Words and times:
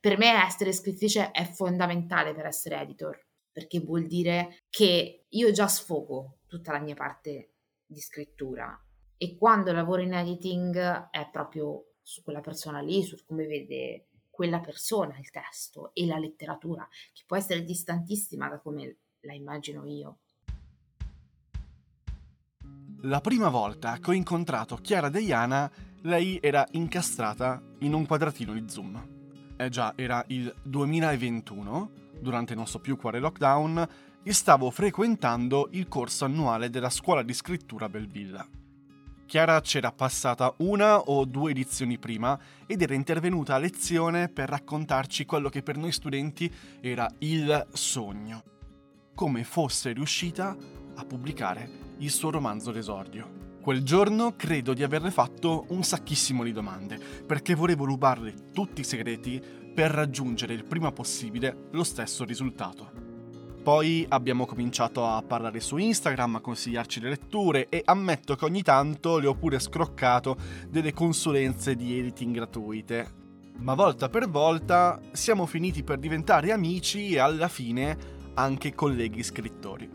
Per 0.00 0.16
me 0.16 0.46
essere 0.46 0.72
scrittrice 0.72 1.30
è 1.30 1.44
fondamentale 1.44 2.34
per 2.34 2.46
essere 2.46 2.80
editor, 2.80 3.22
perché 3.52 3.80
vuol 3.80 4.06
dire 4.06 4.62
che 4.70 5.26
io 5.28 5.52
già 5.52 5.68
sfogo 5.68 6.38
tutta 6.46 6.72
la 6.72 6.80
mia 6.80 6.94
parte 6.94 7.56
di 7.84 8.00
scrittura 8.00 8.82
e 9.18 9.36
quando 9.36 9.72
lavoro 9.72 10.00
in 10.00 10.14
editing 10.14 11.10
è 11.10 11.28
proprio 11.30 11.96
su 12.00 12.22
quella 12.22 12.40
persona 12.40 12.80
lì, 12.80 13.02
su 13.02 13.16
come 13.26 13.46
vede 13.46 14.06
quella 14.30 14.60
persona 14.60 15.18
il 15.18 15.28
testo 15.28 15.90
e 15.92 16.06
la 16.06 16.16
letteratura, 16.16 16.88
che 17.12 17.24
può 17.26 17.36
essere 17.36 17.62
distantissima 17.62 18.48
da 18.48 18.58
come 18.58 19.00
la 19.20 19.34
immagino 19.34 19.84
io. 19.84 20.20
La 23.02 23.20
prima 23.20 23.50
volta 23.50 23.98
che 23.98 24.10
ho 24.10 24.14
incontrato 24.14 24.76
Chiara 24.76 25.10
Deiana, 25.10 25.70
lei 26.04 26.38
era 26.40 26.66
incastrata 26.70 27.62
in 27.80 27.92
un 27.92 28.06
quadratino 28.06 28.54
di 28.54 28.66
Zoom. 28.66 29.19
Eh 29.60 29.68
già, 29.68 29.92
era 29.94 30.24
il 30.28 30.50
2021, 30.62 31.90
durante 32.18 32.54
il 32.54 32.58
nostro 32.58 32.78
più 32.78 32.96
quale 32.96 33.18
lockdown, 33.18 33.86
e 34.22 34.32
stavo 34.32 34.70
frequentando 34.70 35.68
il 35.72 35.86
corso 35.86 36.24
annuale 36.24 36.70
della 36.70 36.88
scuola 36.88 37.22
di 37.22 37.34
scrittura 37.34 37.90
Belvilla. 37.90 38.48
Chiara 39.26 39.60
c'era 39.60 39.92
passata 39.92 40.54
una 40.60 41.00
o 41.00 41.26
due 41.26 41.50
edizioni 41.50 41.98
prima 41.98 42.40
ed 42.64 42.80
era 42.80 42.94
intervenuta 42.94 43.54
a 43.54 43.58
lezione 43.58 44.30
per 44.30 44.48
raccontarci 44.48 45.26
quello 45.26 45.50
che 45.50 45.62
per 45.62 45.76
noi 45.76 45.92
studenti 45.92 46.50
era 46.80 47.06
il 47.18 47.68
sogno. 47.70 48.42
Come 49.14 49.44
fosse 49.44 49.92
riuscita 49.92 50.56
a 50.94 51.04
pubblicare 51.04 51.68
il 51.98 52.10
suo 52.10 52.30
romanzo 52.30 52.72
d'esordio. 52.72 53.49
Quel 53.60 53.82
giorno 53.82 54.36
credo 54.36 54.72
di 54.72 54.82
averle 54.82 55.10
fatto 55.10 55.66
un 55.68 55.82
sacchissimo 55.82 56.44
di 56.44 56.52
domande, 56.52 56.98
perché 57.26 57.54
volevo 57.54 57.84
rubarle 57.84 58.52
tutti 58.54 58.80
i 58.80 58.84
segreti 58.84 59.40
per 59.74 59.90
raggiungere 59.90 60.54
il 60.54 60.64
prima 60.64 60.92
possibile 60.92 61.68
lo 61.72 61.84
stesso 61.84 62.24
risultato. 62.24 62.90
Poi 63.62 64.06
abbiamo 64.08 64.46
cominciato 64.46 65.06
a 65.06 65.22
parlare 65.22 65.60
su 65.60 65.76
Instagram, 65.76 66.36
a 66.36 66.40
consigliarci 66.40 67.00
le 67.00 67.10
letture 67.10 67.68
e 67.68 67.82
ammetto 67.84 68.34
che 68.34 68.46
ogni 68.46 68.62
tanto 68.62 69.18
le 69.18 69.26
ho 69.26 69.34
pure 69.34 69.58
scroccato 69.58 70.38
delle 70.70 70.94
consulenze 70.94 71.76
di 71.76 71.98
editing 71.98 72.34
gratuite. 72.34 73.18
Ma 73.58 73.74
volta 73.74 74.08
per 74.08 74.30
volta 74.30 74.98
siamo 75.12 75.44
finiti 75.44 75.82
per 75.82 75.98
diventare 75.98 76.50
amici 76.50 77.12
e 77.12 77.18
alla 77.18 77.48
fine 77.48 77.94
anche 78.32 78.74
colleghi 78.74 79.22
scrittori. 79.22 79.86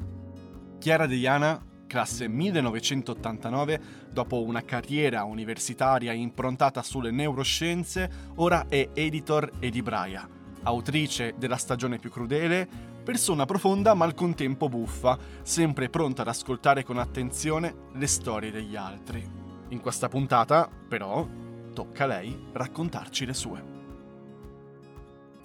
Chiara 0.78 1.08
Deiana, 1.08 1.60
classe 1.96 2.28
1989, 2.28 3.80
dopo 4.12 4.44
una 4.44 4.66
carriera 4.66 5.24
universitaria 5.24 6.12
improntata 6.12 6.84
sulle 6.84 7.10
neuroscienze, 7.10 8.34
ora 8.36 8.66
è 8.68 8.90
editor 8.94 9.50
e 9.60 9.70
libraia, 9.70 10.28
autrice 10.64 11.36
della 11.38 11.56
stagione 11.56 11.98
più 11.98 12.10
crudele, 12.10 12.68
persona 13.02 13.46
profonda 13.46 13.94
ma 13.94 14.04
al 14.04 14.14
contempo 14.14 14.68
buffa, 14.68 15.18
sempre 15.42 15.88
pronta 15.88 16.24
ad 16.24 16.28
ascoltare 16.28 16.84
con 16.84 16.98
attenzione 16.98 17.74
le 17.94 18.08
storie 18.08 18.52
degli 18.52 18.76
altri. 18.76 19.26
In 19.70 19.80
questa 19.80 20.10
puntata, 20.10 20.70
però, 20.90 21.26
tocca 21.74 22.04
a 22.04 22.08
lei 22.08 22.48
raccontarci 22.52 23.26
le 23.26 23.34
sue. 23.34 23.64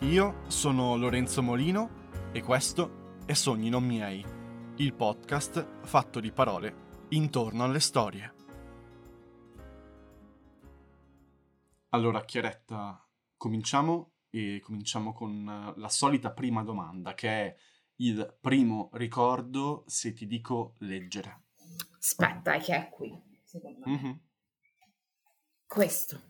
Io 0.01 0.35
sono 0.49 0.97
Lorenzo 0.97 1.45
Molino 1.45 1.91
e 2.33 2.43
questo 2.43 3.19
è 3.25 3.35
Sogni 3.35 3.69
non 3.69 3.85
miei, 3.85 4.39
il 4.81 4.95
podcast 4.95 5.83
fatto 5.83 6.21
di 6.21 6.33
parole 6.33 7.07
intorno 7.11 7.65
alle 7.65 7.81
storie. 7.81 8.35
Allora, 11.91 12.25
Chiaretta, 12.25 13.07
cominciamo 13.37 14.13
e 14.31 14.59
cominciamo 14.63 15.13
con 15.13 15.75
la 15.77 15.89
solita 15.91 16.33
prima 16.33 16.63
domanda, 16.63 17.13
che 17.13 17.29
è 17.29 17.57
il 17.97 18.39
primo 18.41 18.89
ricordo 18.95 19.85
se 19.87 20.15
ti 20.15 20.27
dico 20.27 20.77
leggere. 20.79 21.43
Aspetta, 21.99 22.57
che 22.57 22.75
è 22.75 22.89
qui, 22.89 23.15
secondo 23.45 23.81
me. 23.85 23.93
Mm-hmm. 23.93 24.13
Questo. 25.67 26.21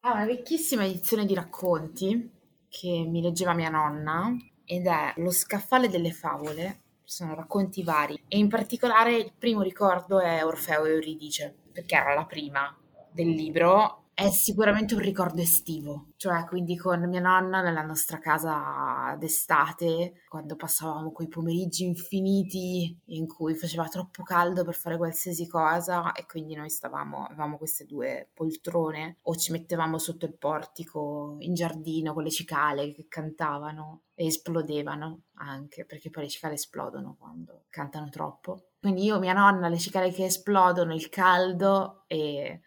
È 0.00 0.08
una 0.08 0.24
vecchissima 0.24 0.86
edizione 0.86 1.26
di 1.26 1.34
racconti 1.34 2.30
che 2.70 3.04
mi 3.06 3.20
leggeva 3.20 3.52
mia 3.52 3.68
nonna 3.68 4.34
ed 4.64 4.86
è 4.86 5.12
Lo 5.16 5.30
scaffale 5.30 5.90
delle 5.90 6.12
favole. 6.12 6.81
Sono 7.12 7.34
racconti 7.34 7.82
vari. 7.82 8.18
E 8.26 8.38
in 8.38 8.48
particolare 8.48 9.14
il 9.14 9.34
primo 9.38 9.60
ricordo 9.60 10.18
è 10.18 10.42
Orfeo 10.42 10.86
e 10.86 10.92
Euridice, 10.92 11.54
perché 11.70 11.94
era 11.94 12.14
la 12.14 12.24
prima 12.24 12.74
del 13.10 13.28
libro 13.28 14.01
è 14.14 14.28
sicuramente 14.30 14.94
un 14.94 15.00
ricordo 15.00 15.40
estivo, 15.40 16.08
cioè 16.16 16.44
quindi 16.44 16.76
con 16.76 17.08
mia 17.08 17.20
nonna 17.20 17.62
nella 17.62 17.82
nostra 17.82 18.18
casa 18.18 19.16
d'estate, 19.18 20.22
quando 20.28 20.54
passavamo 20.54 21.12
quei 21.12 21.28
pomeriggi 21.28 21.84
infiniti 21.84 22.94
in 23.06 23.26
cui 23.26 23.54
faceva 23.54 23.88
troppo 23.88 24.22
caldo 24.22 24.64
per 24.64 24.74
fare 24.74 24.98
qualsiasi 24.98 25.48
cosa 25.48 26.12
e 26.12 26.26
quindi 26.26 26.54
noi 26.54 26.68
stavamo, 26.68 27.24
avevamo 27.24 27.56
queste 27.56 27.86
due 27.86 28.28
poltrone 28.34 29.16
o 29.22 29.34
ci 29.34 29.50
mettevamo 29.50 29.98
sotto 29.98 30.26
il 30.26 30.36
portico 30.36 31.36
in 31.38 31.54
giardino 31.54 32.12
con 32.12 32.22
le 32.22 32.30
cicale 32.30 32.92
che 32.92 33.06
cantavano 33.08 34.02
e 34.14 34.26
esplodevano 34.26 35.22
anche 35.36 35.86
perché 35.86 36.10
poi 36.10 36.24
le 36.24 36.28
cicale 36.28 36.54
esplodono 36.54 37.16
quando 37.18 37.64
cantano 37.70 38.10
troppo. 38.10 38.66
Quindi 38.78 39.04
io, 39.04 39.18
mia 39.18 39.32
nonna, 39.32 39.68
le 39.68 39.78
cicale 39.78 40.10
che 40.10 40.26
esplodono, 40.26 40.94
il 40.94 41.08
caldo 41.08 42.04
e 42.06 42.60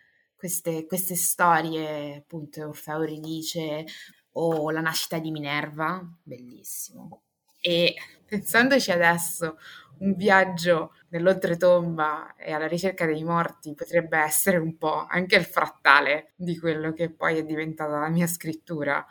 queste, 0.45 0.85
queste 0.85 1.15
storie, 1.15 2.17
appunto, 2.17 2.67
Orfeo 2.67 2.99
Euridice 2.99 3.85
o 4.33 4.69
La 4.69 4.81
nascita 4.81 5.17
di 5.17 5.31
Minerva, 5.31 6.07
bellissimo. 6.21 7.23
E 7.59 7.95
pensandoci 8.27 8.91
adesso, 8.91 9.57
un 9.99 10.13
viaggio 10.13 10.93
nell'oltretomba 11.09 12.35
e 12.35 12.51
alla 12.51 12.67
ricerca 12.67 13.07
dei 13.07 13.23
morti 13.23 13.73
potrebbe 13.73 14.19
essere 14.19 14.57
un 14.57 14.77
po' 14.77 15.07
anche 15.09 15.35
il 15.35 15.45
frattale 15.45 16.33
di 16.35 16.59
quello 16.59 16.93
che 16.93 17.09
poi 17.09 17.39
è 17.39 17.43
diventata 17.43 17.97
la 17.97 18.09
mia 18.09 18.27
scrittura. 18.27 19.03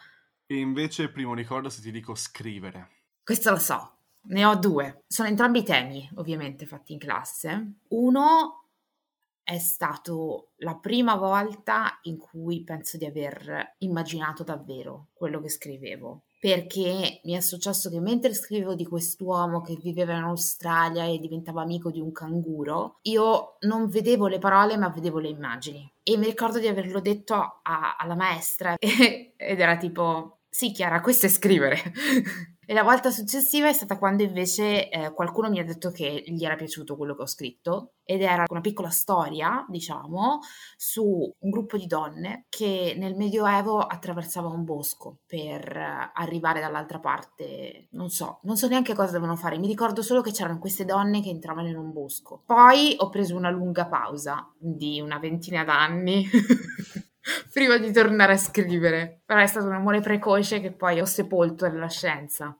E 0.46 0.56
invece, 0.56 1.10
primo 1.10 1.34
ricordo 1.34 1.68
se 1.68 1.80
ti 1.80 1.90
dico 1.90 2.14
scrivere. 2.14 2.90
Questo 3.24 3.50
lo 3.50 3.58
so, 3.58 3.96
ne 4.26 4.44
ho 4.44 4.54
due. 4.54 5.02
Sono 5.08 5.26
entrambi 5.26 5.64
temi, 5.64 6.08
ovviamente, 6.14 6.64
fatti 6.64 6.92
in 6.92 7.00
classe. 7.00 7.72
Uno 7.88 8.63
è 9.44 9.58
stato 9.58 10.52
la 10.56 10.74
prima 10.74 11.16
volta 11.16 11.98
in 12.04 12.16
cui 12.16 12.64
penso 12.64 12.96
di 12.96 13.04
aver 13.04 13.76
immaginato 13.78 14.42
davvero 14.42 15.08
quello 15.12 15.40
che 15.40 15.50
scrivevo. 15.50 16.24
Perché 16.40 17.20
mi 17.24 17.32
è 17.32 17.40
successo 17.40 17.88
che 17.88 18.00
mentre 18.00 18.34
scrivevo 18.34 18.74
di 18.74 18.84
quest'uomo 18.84 19.62
che 19.62 19.78
viveva 19.80 20.14
in 20.14 20.24
Australia 20.24 21.04
e 21.04 21.18
diventava 21.18 21.62
amico 21.62 21.90
di 21.90 22.00
un 22.00 22.12
canguro, 22.12 22.98
io 23.02 23.56
non 23.60 23.88
vedevo 23.88 24.26
le 24.26 24.38
parole 24.38 24.76
ma 24.76 24.88
vedevo 24.88 25.18
le 25.18 25.28
immagini. 25.28 25.90
E 26.02 26.16
mi 26.16 26.26
ricordo 26.26 26.58
di 26.58 26.66
averlo 26.66 27.00
detto 27.00 27.34
a, 27.34 27.96
alla 27.98 28.14
maestra 28.14 28.76
ed 28.78 29.60
era 29.60 29.76
tipo, 29.76 30.40
sì 30.48 30.72
Chiara, 30.72 31.00
questo 31.00 31.26
è 31.26 31.30
scrivere. 31.30 31.78
E 32.66 32.72
la 32.74 32.82
volta 32.82 33.10
successiva 33.10 33.68
è 33.68 33.72
stata 33.72 33.98
quando 33.98 34.22
invece 34.22 34.88
eh, 34.88 35.12
qualcuno 35.12 35.50
mi 35.50 35.58
ha 35.58 35.64
detto 35.64 35.90
che 35.90 36.24
gli 36.26 36.44
era 36.44 36.56
piaciuto 36.56 36.96
quello 36.96 37.14
che 37.14 37.22
ho 37.22 37.26
scritto 37.26 37.92
ed 38.04 38.22
era 38.22 38.44
una 38.48 38.60
piccola 38.60 38.90
storia, 38.90 39.64
diciamo, 39.68 40.40
su 40.76 41.34
un 41.38 41.50
gruppo 41.50 41.76
di 41.76 41.86
donne 41.86 42.46
che 42.48 42.94
nel 42.96 43.16
Medioevo 43.16 43.78
attraversava 43.78 44.48
un 44.48 44.64
bosco 44.64 45.18
per 45.26 45.76
eh, 45.76 46.10
arrivare 46.14 46.60
dall'altra 46.60 47.00
parte. 47.00 47.88
Non 47.92 48.10
so, 48.10 48.40
non 48.42 48.56
so 48.56 48.68
neanche 48.68 48.94
cosa 48.94 49.12
devono 49.12 49.36
fare, 49.36 49.58
mi 49.58 49.66
ricordo 49.66 50.02
solo 50.02 50.20
che 50.20 50.32
c'erano 50.32 50.58
queste 50.58 50.84
donne 50.84 51.22
che 51.22 51.30
entravano 51.30 51.68
in 51.68 51.76
un 51.76 51.92
bosco. 51.92 52.42
Poi 52.46 52.94
ho 52.98 53.08
preso 53.10 53.36
una 53.36 53.50
lunga 53.50 53.86
pausa 53.86 54.50
di 54.56 55.00
una 55.00 55.18
ventina 55.18 55.64
d'anni. 55.64 56.28
prima 57.52 57.78
di 57.78 57.92
tornare 57.92 58.34
a 58.34 58.38
scrivere. 58.38 59.22
Però 59.24 59.40
è 59.40 59.46
stato 59.46 59.66
un 59.66 59.74
amore 59.74 60.00
precoce 60.00 60.60
che 60.60 60.72
poi 60.72 61.00
ho 61.00 61.04
sepolto 61.04 61.68
nella 61.68 61.88
scienza. 61.88 62.56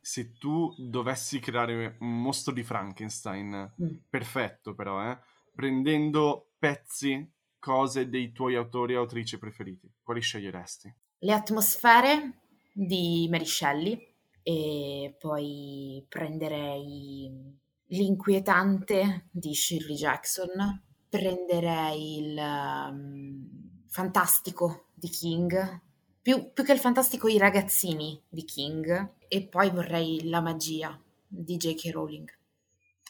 Se 0.00 0.32
tu 0.38 0.74
dovessi 0.76 1.38
creare 1.38 1.96
un 2.00 2.20
mostro 2.20 2.52
di 2.52 2.62
Frankenstein, 2.62 3.74
mm. 3.82 3.96
perfetto 4.10 4.74
però, 4.74 5.10
eh? 5.10 5.18
prendendo 5.54 6.50
pezzi, 6.58 7.30
cose 7.58 8.08
dei 8.08 8.32
tuoi 8.32 8.56
autori 8.56 8.94
e 8.94 8.96
autrici 8.96 9.38
preferiti, 9.38 9.90
quali 10.02 10.20
sceglieresti? 10.20 10.94
Le 11.18 11.32
atmosfere 11.32 12.40
di 12.72 13.28
Mary 13.30 13.46
Shelley 13.46 14.14
e 14.42 15.14
poi 15.18 16.04
prenderei 16.08 17.56
l'inquietante 17.86 19.28
di 19.30 19.54
Shirley 19.54 19.94
Jackson 19.94 20.82
prenderei 21.12 22.16
il 22.20 22.38
um, 22.38 23.84
fantastico 23.86 24.86
di 24.94 25.10
King, 25.10 25.80
più, 26.22 26.50
più, 26.54 26.64
che 26.64 26.72
il 26.72 26.78
fantastico 26.78 27.28
i 27.28 27.36
ragazzini 27.36 28.18
di 28.30 28.44
King, 28.44 29.16
e 29.28 29.46
poi 29.46 29.68
vorrei 29.68 30.30
la 30.30 30.40
magia 30.40 30.98
di 31.26 31.58
J.K. 31.58 31.90
Rowling. 31.92 32.30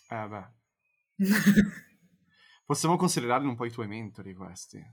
Eh 0.09 0.29
beh. 0.29 0.49
Possiamo 2.67 2.97
considerarli 2.97 3.47
un 3.47 3.55
po' 3.55 3.67
i 3.67 3.71
tuoi 3.71 3.87
mentori 3.87 4.35
questi. 4.35 4.85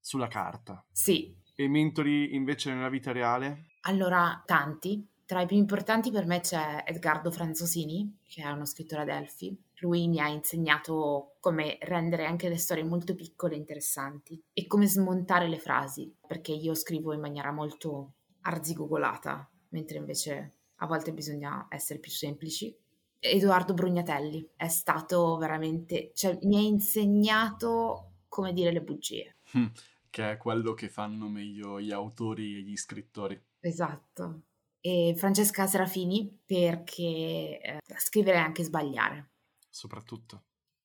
sulla 0.00 0.28
carta. 0.28 0.82
Sì. 0.90 1.36
E 1.54 1.68
mentori 1.68 2.34
invece 2.34 2.72
nella 2.72 2.88
vita 2.88 3.12
reale? 3.12 3.72
Allora, 3.82 4.42
tanti. 4.46 5.06
Tra 5.26 5.40
i 5.40 5.46
più 5.46 5.56
importanti 5.56 6.10
per 6.10 6.26
me 6.26 6.40
c'è 6.40 6.82
Edgardo 6.86 7.30
Franzosini, 7.30 8.18
che 8.28 8.42
è 8.42 8.50
uno 8.50 8.66
scrittore 8.66 9.02
ad 9.02 9.08
Elfi. 9.08 9.58
Lui 9.78 10.06
mi 10.06 10.20
ha 10.20 10.28
insegnato 10.28 11.36
come 11.40 11.78
rendere 11.80 12.26
anche 12.26 12.50
le 12.50 12.58
storie 12.58 12.84
molto 12.84 13.14
piccole 13.14 13.54
e 13.54 13.58
interessanti 13.58 14.42
e 14.52 14.66
come 14.66 14.86
smontare 14.86 15.48
le 15.48 15.58
frasi, 15.58 16.14
perché 16.26 16.52
io 16.52 16.74
scrivo 16.74 17.14
in 17.14 17.20
maniera 17.20 17.52
molto 17.52 18.12
arzigogolata, 18.42 19.48
mentre 19.70 19.96
invece 19.96 20.52
a 20.76 20.86
volte 20.86 21.14
bisogna 21.14 21.68
essere 21.70 22.00
più 22.00 22.10
semplici. 22.10 22.76
Edoardo 23.18 23.72
Brugnatelli 23.72 24.50
è 24.54 24.68
stato 24.68 25.38
veramente, 25.38 26.10
cioè 26.14 26.38
mi 26.42 26.56
ha 26.56 26.60
insegnato 26.60 28.16
come 28.28 28.52
dire 28.52 28.72
le 28.72 28.82
bugie. 28.82 29.36
Hm, 29.52 29.70
che 30.10 30.32
è 30.32 30.36
quello 30.36 30.74
che 30.74 30.90
fanno 30.90 31.28
meglio 31.28 31.80
gli 31.80 31.92
autori 31.92 32.56
e 32.56 32.60
gli 32.60 32.76
scrittori. 32.76 33.42
Esatto. 33.60 34.42
E 34.86 35.14
Francesca 35.16 35.66
Serafini 35.66 36.42
perché 36.44 37.58
eh, 37.58 37.80
scrivere 37.96 38.36
è 38.36 38.40
anche 38.40 38.64
sbagliare. 38.64 39.30
Soprattutto. 39.70 40.42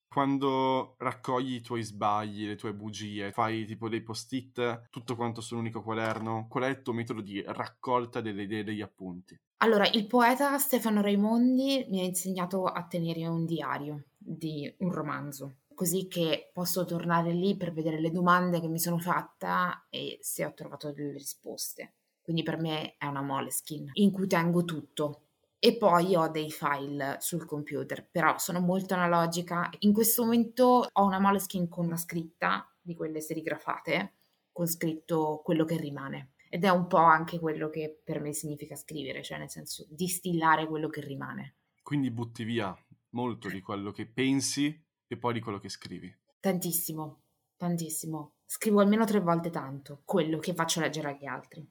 Quando 0.07 0.95
raccogli 0.99 1.55
i 1.55 1.61
tuoi 1.61 1.83
sbagli, 1.83 2.47
le 2.47 2.55
tue 2.55 2.73
bugie, 2.73 3.33
fai 3.33 3.65
tipo 3.65 3.89
dei 3.89 4.01
post-it, 4.01 4.87
tutto 4.89 5.17
quanto 5.17 5.41
su 5.41 5.53
un 5.53 5.59
unico 5.59 5.83
quaderno, 5.83 6.47
qual 6.47 6.63
è 6.63 6.67
il 6.69 6.81
tuo 6.81 6.93
metodo 6.93 7.19
di 7.19 7.43
raccolta 7.45 8.21
delle 8.21 8.43
idee 8.43 8.61
e 8.61 8.63
degli 8.63 8.81
appunti? 8.81 9.37
Allora, 9.57 9.85
il 9.89 10.07
poeta 10.07 10.57
Stefano 10.57 11.01
Raimondi 11.01 11.85
mi 11.89 11.99
ha 11.99 12.05
insegnato 12.05 12.63
a 12.63 12.87
tenere 12.87 13.27
un 13.27 13.45
diario 13.45 14.05
di 14.17 14.73
un 14.79 14.93
romanzo, 14.93 15.57
così 15.75 16.07
che 16.07 16.49
posso 16.53 16.85
tornare 16.85 17.33
lì 17.33 17.57
per 17.57 17.73
vedere 17.73 17.99
le 17.99 18.11
domande 18.11 18.61
che 18.61 18.69
mi 18.69 18.79
sono 18.79 18.97
fatta 18.97 19.87
e 19.89 20.17
se 20.21 20.45
ho 20.45 20.53
trovato 20.53 20.93
delle 20.93 21.11
risposte. 21.11 21.95
Quindi 22.29 22.45
per 22.45 22.59
me 22.59 22.95
è 22.99 23.07
una 23.07 23.23
moleskin 23.23 23.89
in 23.93 24.11
cui 24.11 24.27
tengo 24.27 24.63
tutto. 24.63 25.29
E 25.57 25.75
poi 25.77 26.15
ho 26.15 26.27
dei 26.27 26.51
file 26.51 27.17
sul 27.21 27.43
computer, 27.43 28.07
però 28.07 28.37
sono 28.37 28.59
molto 28.59 28.93
analogica. 28.93 29.67
In 29.79 29.93
questo 29.93 30.25
momento 30.25 30.87
ho 30.91 31.05
una 31.05 31.17
moleskin 31.17 31.67
con 31.67 31.87
una 31.87 31.97
scritta 31.97 32.71
di 32.79 32.93
quelle 32.93 33.19
serigrafate, 33.19 34.17
con 34.51 34.67
scritto 34.67 35.41
quello 35.43 35.65
che 35.65 35.77
rimane 35.77 36.33
ed 36.49 36.65
è 36.65 36.69
un 36.69 36.85
po' 36.85 36.97
anche 36.97 37.39
quello 37.39 37.67
che 37.71 37.99
per 38.03 38.21
me 38.21 38.31
significa 38.31 38.75
scrivere, 38.75 39.23
cioè 39.23 39.39
nel 39.39 39.49
senso 39.49 39.87
distillare 39.89 40.67
quello 40.67 40.87
che 40.87 41.01
rimane. 41.01 41.55
Quindi 41.81 42.11
butti 42.11 42.43
via 42.43 42.77
molto 43.13 43.47
di 43.47 43.59
quello 43.59 43.91
che 43.91 44.05
pensi 44.05 44.85
e 45.07 45.17
poi 45.17 45.33
di 45.33 45.39
quello 45.39 45.57
che 45.57 45.69
scrivi. 45.69 46.15
Tantissimo, 46.39 47.23
tantissimo. 47.57 48.33
Scrivo 48.45 48.81
almeno 48.81 49.03
tre 49.05 49.19
volte 49.19 49.49
tanto 49.49 50.03
quello 50.05 50.37
che 50.37 50.53
faccio 50.53 50.79
leggere 50.79 51.09
agli 51.09 51.25
altri. 51.25 51.67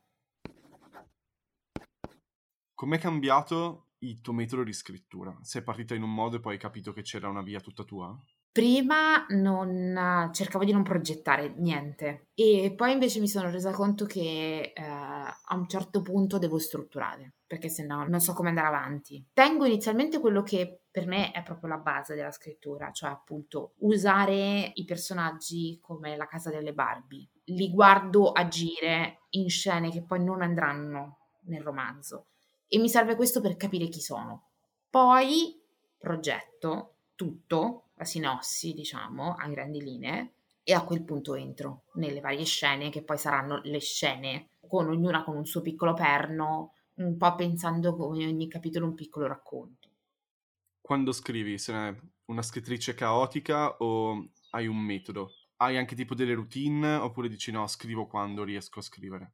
Com'è 2.78 2.98
cambiato 2.98 3.86
il 4.02 4.20
tuo 4.20 4.32
metodo 4.32 4.62
di 4.62 4.72
scrittura? 4.72 5.36
Sei 5.42 5.64
partita 5.64 5.96
in 5.96 6.04
un 6.04 6.14
modo 6.14 6.36
e 6.36 6.40
poi 6.40 6.52
hai 6.52 6.60
capito 6.60 6.92
che 6.92 7.02
c'era 7.02 7.28
una 7.28 7.42
via 7.42 7.58
tutta 7.58 7.82
tua? 7.82 8.16
Prima 8.52 9.26
non 9.30 10.30
cercavo 10.32 10.62
di 10.62 10.70
non 10.70 10.84
progettare 10.84 11.54
niente 11.56 12.28
e 12.34 12.72
poi 12.76 12.92
invece 12.92 13.18
mi 13.18 13.26
sono 13.26 13.50
resa 13.50 13.72
conto 13.72 14.04
che 14.04 14.72
eh, 14.72 14.80
a 14.80 15.56
un 15.56 15.66
certo 15.66 16.02
punto 16.02 16.38
devo 16.38 16.60
strutturare 16.60 17.38
perché 17.44 17.68
se 17.68 17.84
no 17.84 18.06
non 18.06 18.20
so 18.20 18.32
come 18.32 18.50
andare 18.50 18.68
avanti. 18.68 19.26
Tengo 19.32 19.64
inizialmente 19.64 20.20
quello 20.20 20.44
che 20.44 20.82
per 20.88 21.08
me 21.08 21.32
è 21.32 21.42
proprio 21.42 21.70
la 21.70 21.78
base 21.78 22.14
della 22.14 22.30
scrittura, 22.30 22.92
cioè 22.92 23.10
appunto 23.10 23.74
usare 23.78 24.70
i 24.72 24.84
personaggi 24.84 25.80
come 25.82 26.16
la 26.16 26.28
casa 26.28 26.50
delle 26.50 26.74
Barbie. 26.74 27.28
Li 27.46 27.72
guardo 27.72 28.30
agire 28.30 29.22
in 29.30 29.48
scene 29.48 29.90
che 29.90 30.04
poi 30.04 30.22
non 30.22 30.42
andranno 30.42 31.16
nel 31.46 31.62
romanzo 31.62 32.28
e 32.68 32.78
mi 32.78 32.88
serve 32.88 33.16
questo 33.16 33.40
per 33.40 33.56
capire 33.56 33.88
chi 33.88 34.00
sono. 34.00 34.50
Poi 34.90 35.60
progetto 35.96 36.94
tutto 37.14 37.88
la 37.94 38.04
sinossi, 38.04 38.74
diciamo, 38.74 39.34
a 39.34 39.48
grandi 39.48 39.82
linee, 39.82 40.34
e 40.62 40.74
a 40.74 40.84
quel 40.84 41.02
punto 41.02 41.34
entro 41.34 41.84
nelle 41.94 42.20
varie 42.20 42.44
scene, 42.44 42.90
che 42.90 43.02
poi 43.02 43.16
saranno 43.16 43.60
le 43.64 43.80
scene, 43.80 44.50
con 44.68 44.86
ognuna 44.88 45.24
con 45.24 45.34
un 45.34 45.46
suo 45.46 45.62
piccolo 45.62 45.94
perno, 45.94 46.74
un 46.96 47.16
po' 47.16 47.34
pensando 47.34 47.96
come 47.96 48.26
ogni 48.26 48.48
capitolo 48.48 48.86
un 48.86 48.94
piccolo 48.94 49.26
racconto. 49.26 49.88
Quando 50.80 51.12
scrivi, 51.12 51.58
sei 51.58 51.96
una 52.26 52.42
scrittrice 52.42 52.94
caotica 52.94 53.76
o 53.78 54.30
hai 54.50 54.66
un 54.66 54.76
metodo? 54.76 55.32
Hai 55.56 55.78
anche 55.78 55.94
tipo 55.94 56.14
delle 56.14 56.34
routine 56.34 56.96
oppure 56.96 57.28
dici 57.28 57.50
no, 57.50 57.66
scrivo 57.66 58.06
quando 58.06 58.44
riesco 58.44 58.78
a 58.78 58.82
scrivere? 58.82 59.32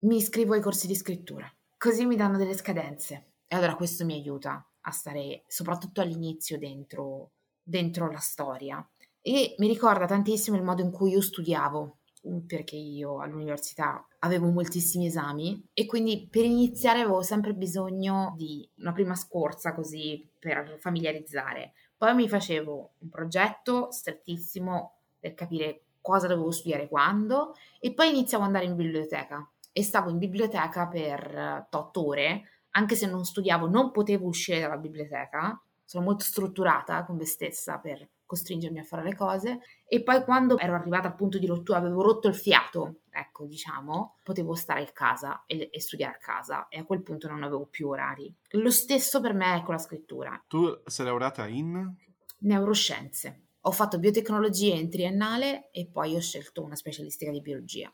Mi 0.00 0.16
iscrivo 0.16 0.54
ai 0.54 0.60
corsi 0.60 0.86
di 0.86 0.94
scrittura, 0.94 1.48
così 1.78 2.04
mi 2.04 2.16
danno 2.16 2.36
delle 2.36 2.54
scadenze. 2.54 3.32
E 3.46 3.56
allora 3.56 3.76
questo 3.76 4.04
mi 4.04 4.14
aiuta 4.14 4.62
a 4.80 4.90
stare 4.90 5.44
soprattutto 5.46 6.00
all'inizio 6.00 6.58
dentro 6.58 7.30
dentro 7.68 8.10
la 8.10 8.18
storia. 8.18 8.86
E 9.20 9.54
mi 9.58 9.68
ricorda 9.68 10.06
tantissimo 10.06 10.56
il 10.56 10.62
modo 10.62 10.82
in 10.82 10.90
cui 10.90 11.10
io 11.10 11.20
studiavo, 11.20 11.98
perché 12.46 12.76
io 12.76 13.20
all'università 13.20 14.06
avevo 14.20 14.48
moltissimi 14.48 15.06
esami 15.06 15.68
e 15.72 15.86
quindi 15.86 16.26
per 16.30 16.44
iniziare 16.44 17.00
avevo 17.00 17.22
sempre 17.22 17.52
bisogno 17.52 18.34
di 18.36 18.68
una 18.78 18.92
prima 18.92 19.14
scorsa 19.14 19.74
così 19.74 20.26
per 20.38 20.78
familiarizzare. 20.80 21.74
Poi 21.96 22.14
mi 22.14 22.28
facevo 22.28 22.92
un 22.98 23.08
progetto 23.08 23.90
strettissimo 23.90 24.94
per 25.18 25.34
capire 25.34 25.82
cosa 26.00 26.26
dovevo 26.26 26.50
studiare 26.50 26.88
quando 26.88 27.54
e 27.80 27.92
poi 27.92 28.08
iniziavo 28.08 28.44
ad 28.44 28.50
andare 28.50 28.70
in 28.70 28.76
biblioteca 28.76 29.46
e 29.78 29.82
stavo 29.84 30.10
in 30.10 30.18
biblioteca 30.18 30.88
per 30.88 31.68
8 31.70 32.04
ore, 32.04 32.42
anche 32.70 32.96
se 32.96 33.06
non 33.06 33.24
studiavo, 33.24 33.68
non 33.68 33.92
potevo 33.92 34.26
uscire 34.26 34.58
dalla 34.58 34.76
biblioteca 34.76 35.62
sono 35.84 36.02
molto 36.02 36.24
strutturata 36.24 37.04
con 37.04 37.16
me 37.16 37.24
stessa 37.24 37.78
per 37.78 38.06
costringermi 38.26 38.80
a 38.80 38.82
fare 38.82 39.04
le 39.04 39.14
cose 39.14 39.60
e 39.86 40.02
poi 40.02 40.24
quando 40.24 40.58
ero 40.58 40.74
arrivata 40.74 41.06
al 41.06 41.14
punto 41.14 41.38
di 41.38 41.46
rottura, 41.46 41.78
avevo 41.78 42.02
rotto 42.02 42.26
il 42.26 42.34
fiato, 42.34 43.02
ecco 43.08 43.46
diciamo, 43.46 44.16
potevo 44.24 44.54
stare 44.54 44.82
a 44.82 44.92
casa 44.92 45.44
e, 45.46 45.70
e, 45.72 45.80
studiare 45.80 46.16
a 46.16 46.18
casa 46.18 46.66
e 46.66 46.80
a 46.80 46.84
quel 46.84 47.02
punto 47.02 47.28
non 47.28 47.44
avevo 47.44 47.66
più 47.66 47.88
orari. 47.88 48.34
Lo 48.50 48.70
stesso 48.70 49.20
per 49.20 49.32
me 49.32 49.58
è 49.58 49.62
con 49.62 49.74
la 49.74 49.80
scrittura. 49.80 50.44
Tu 50.48 50.82
sei 50.86 51.06
laureata 51.06 51.46
in? 51.46 51.94
Neuroscienze. 52.38 53.44
Ho 53.60 53.70
fatto 53.70 54.00
biotecnologie 54.00 54.74
in 54.74 54.90
triennale 54.90 55.70
e 55.70 55.86
poi 55.86 56.16
ho 56.16 56.20
scelto 56.20 56.64
una 56.64 56.74
specialistica 56.74 57.30
di 57.30 57.40
biologia. 57.40 57.90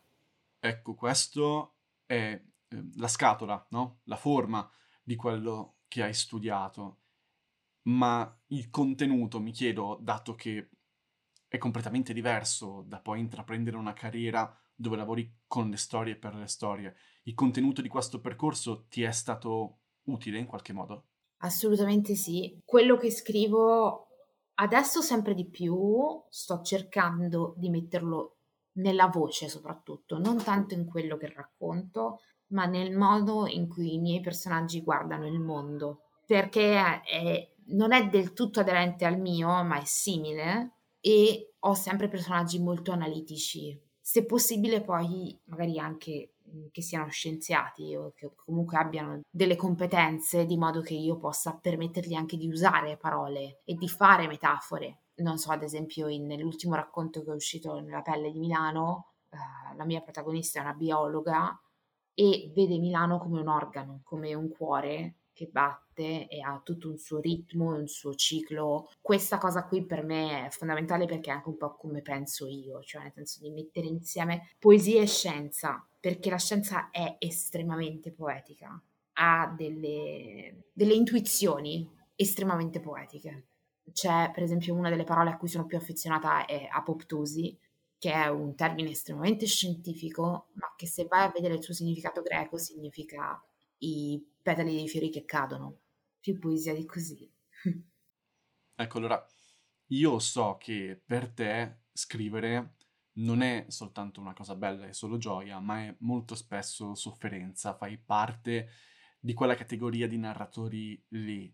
Ecco, 0.59 0.95
questo 0.95 1.74
è 2.05 2.41
eh, 2.67 2.89
la 2.95 3.07
scatola, 3.07 3.65
no? 3.71 4.01
La 4.03 4.17
forma 4.17 4.69
di 5.03 5.15
quello 5.15 5.77
che 5.87 6.03
hai 6.03 6.13
studiato 6.13 7.01
ma 7.85 8.35
il 8.47 8.69
contenuto, 8.69 9.39
mi 9.39 9.51
chiedo, 9.51 9.97
dato 10.01 10.35
che 10.35 10.69
è 11.47 11.57
completamente 11.57 12.13
diverso 12.13 12.83
da 12.87 12.99
poi 12.99 13.19
intraprendere 13.19 13.77
una 13.77 13.93
carriera 13.93 14.51
dove 14.73 14.95
lavori 14.97 15.41
con 15.47 15.69
le 15.69 15.77
storie 15.77 16.17
per 16.17 16.35
le 16.35 16.47
storie, 16.47 16.95
il 17.23 17.33
contenuto 17.33 17.81
di 17.81 17.87
questo 17.87 18.19
percorso 18.19 18.85
ti 18.87 19.03
è 19.03 19.11
stato 19.11 19.79
utile 20.05 20.39
in 20.39 20.45
qualche 20.45 20.73
modo? 20.73 21.05
Assolutamente 21.37 22.15
sì. 22.15 22.59
Quello 22.65 22.97
che 22.97 23.11
scrivo 23.11 24.07
adesso 24.55 25.01
sempre 25.01 25.33
di 25.33 25.47
più 25.47 26.23
sto 26.29 26.61
cercando 26.61 27.53
di 27.57 27.69
metterlo 27.69 28.34
nella 28.75 29.07
voce 29.07 29.49
soprattutto, 29.49 30.17
non 30.17 30.41
tanto 30.43 30.73
in 30.73 30.85
quello 30.85 31.17
che 31.17 31.31
racconto, 31.33 32.19
ma 32.47 32.65
nel 32.65 32.95
modo 32.95 33.47
in 33.47 33.67
cui 33.67 33.95
i 33.95 33.99
miei 33.99 34.21
personaggi 34.21 34.81
guardano 34.81 35.27
il 35.27 35.39
mondo, 35.39 36.01
perché 36.25 37.01
è 37.03 37.53
non 37.67 37.93
è 37.93 38.07
del 38.07 38.33
tutto 38.33 38.59
aderente 38.59 39.05
al 39.05 39.19
mio, 39.19 39.63
ma 39.63 39.79
è 39.79 39.85
simile 39.85 40.73
e 40.99 41.53
ho 41.59 41.73
sempre 41.73 42.07
personaggi 42.07 42.59
molto 42.59 42.91
analitici. 42.91 43.79
Se 43.99 44.25
possibile 44.25 44.81
poi 44.81 45.39
magari 45.45 45.79
anche 45.79 46.35
mm, 46.47 46.65
che 46.71 46.81
siano 46.81 47.09
scienziati 47.09 47.95
o 47.95 48.11
che 48.15 48.31
comunque 48.35 48.77
abbiano 48.77 49.21
delle 49.29 49.55
competenze 49.55 50.45
di 50.45 50.57
modo 50.57 50.81
che 50.81 50.93
io 50.93 51.17
possa 51.17 51.57
permettergli 51.59 52.13
anche 52.13 52.37
di 52.37 52.47
usare 52.47 52.97
parole 52.97 53.61
e 53.63 53.73
di 53.73 53.87
fare 53.87 54.27
metafore. 54.27 55.04
Non 55.17 55.37
so, 55.37 55.51
ad 55.51 55.63
esempio, 55.63 56.07
in, 56.07 56.25
nell'ultimo 56.25 56.75
racconto 56.75 57.23
che 57.23 57.31
è 57.31 57.35
uscito 57.35 57.79
nella 57.79 58.01
pelle 58.01 58.31
di 58.31 58.39
Milano, 58.39 59.13
eh, 59.29 59.75
la 59.75 59.85
mia 59.85 60.01
protagonista 60.01 60.59
è 60.59 60.61
una 60.61 60.73
biologa 60.73 61.59
e 62.13 62.51
vede 62.53 62.77
Milano 62.77 63.17
come 63.17 63.39
un 63.39 63.47
organo, 63.47 64.01
come 64.03 64.33
un 64.33 64.49
cuore 64.49 65.15
che 65.35 65.49
batte 65.51 66.27
e 66.27 66.39
ha 66.39 66.59
tutto 66.63 66.89
un 66.89 66.97
suo 66.97 67.19
ritmo, 67.19 67.75
un 67.75 67.87
suo 67.87 68.15
ciclo. 68.15 68.89
Questa 69.01 69.37
cosa 69.37 69.65
qui 69.65 69.85
per 69.85 70.03
me 70.03 70.45
è 70.45 70.49
fondamentale 70.49 71.05
perché 71.05 71.29
è 71.29 71.33
anche 71.33 71.49
un 71.49 71.57
po' 71.57 71.75
come 71.75 72.01
penso 72.01 72.47
io, 72.47 72.81
cioè 72.81 73.03
nel 73.03 73.11
senso 73.13 73.41
di 73.41 73.49
mettere 73.49 73.87
insieme 73.87 74.49
poesia 74.57 75.01
e 75.01 75.07
scienza, 75.07 75.85
perché 75.99 76.29
la 76.29 76.37
scienza 76.37 76.89
è 76.89 77.17
estremamente 77.19 78.11
poetica, 78.11 78.81
ha 79.13 79.53
delle, 79.55 80.69
delle 80.71 80.93
intuizioni 80.93 81.87
estremamente 82.15 82.79
poetiche. 82.79 83.47
C'è 83.91 84.31
per 84.33 84.43
esempio 84.43 84.73
una 84.73 84.89
delle 84.89 85.03
parole 85.03 85.29
a 85.29 85.37
cui 85.37 85.47
sono 85.47 85.65
più 85.65 85.77
affezionata 85.77 86.45
è 86.45 86.67
apoptosi, 86.69 87.57
che 87.97 88.11
è 88.11 88.27
un 88.27 88.55
termine 88.55 88.89
estremamente 88.89 89.45
scientifico, 89.45 90.49
ma 90.53 90.73
che 90.75 90.87
se 90.87 91.05
vai 91.05 91.25
a 91.25 91.31
vedere 91.31 91.55
il 91.55 91.63
suo 91.63 91.73
significato 91.73 92.21
greco 92.21 92.57
significa 92.57 93.41
i 93.79 94.23
petali 94.41 94.75
dei 94.75 94.87
fiori 94.87 95.09
che 95.09 95.25
cadono. 95.25 95.79
Più 96.19 96.37
poesia 96.39 96.73
di 96.73 96.85
così. 96.85 97.31
ecco, 98.75 98.97
allora, 98.97 99.25
io 99.87 100.19
so 100.19 100.57
che 100.59 101.01
per 101.05 101.29
te 101.29 101.81
scrivere 101.93 102.75
non 103.17 103.41
è 103.41 103.65
soltanto 103.69 104.19
una 104.19 104.33
cosa 104.33 104.55
bella, 104.55 104.87
è 104.87 104.93
solo 104.93 105.17
gioia, 105.17 105.59
ma 105.59 105.83
è 105.83 105.95
molto 105.99 106.35
spesso 106.35 106.95
sofferenza, 106.95 107.75
fai 107.75 107.97
parte 107.97 108.69
di 109.19 109.33
quella 109.33 109.55
categoria 109.55 110.07
di 110.07 110.17
narratori 110.17 111.03
lì. 111.09 111.53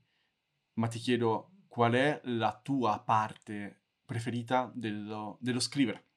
Ma 0.73 0.87
ti 0.87 0.99
chiedo 0.99 1.50
qual 1.71 1.93
è 1.93 2.19
la 2.25 2.59
tua 2.61 3.01
parte 3.01 3.83
preferita 4.05 4.69
dello, 4.75 5.37
dello 5.39 5.61
scrivere? 5.61 6.07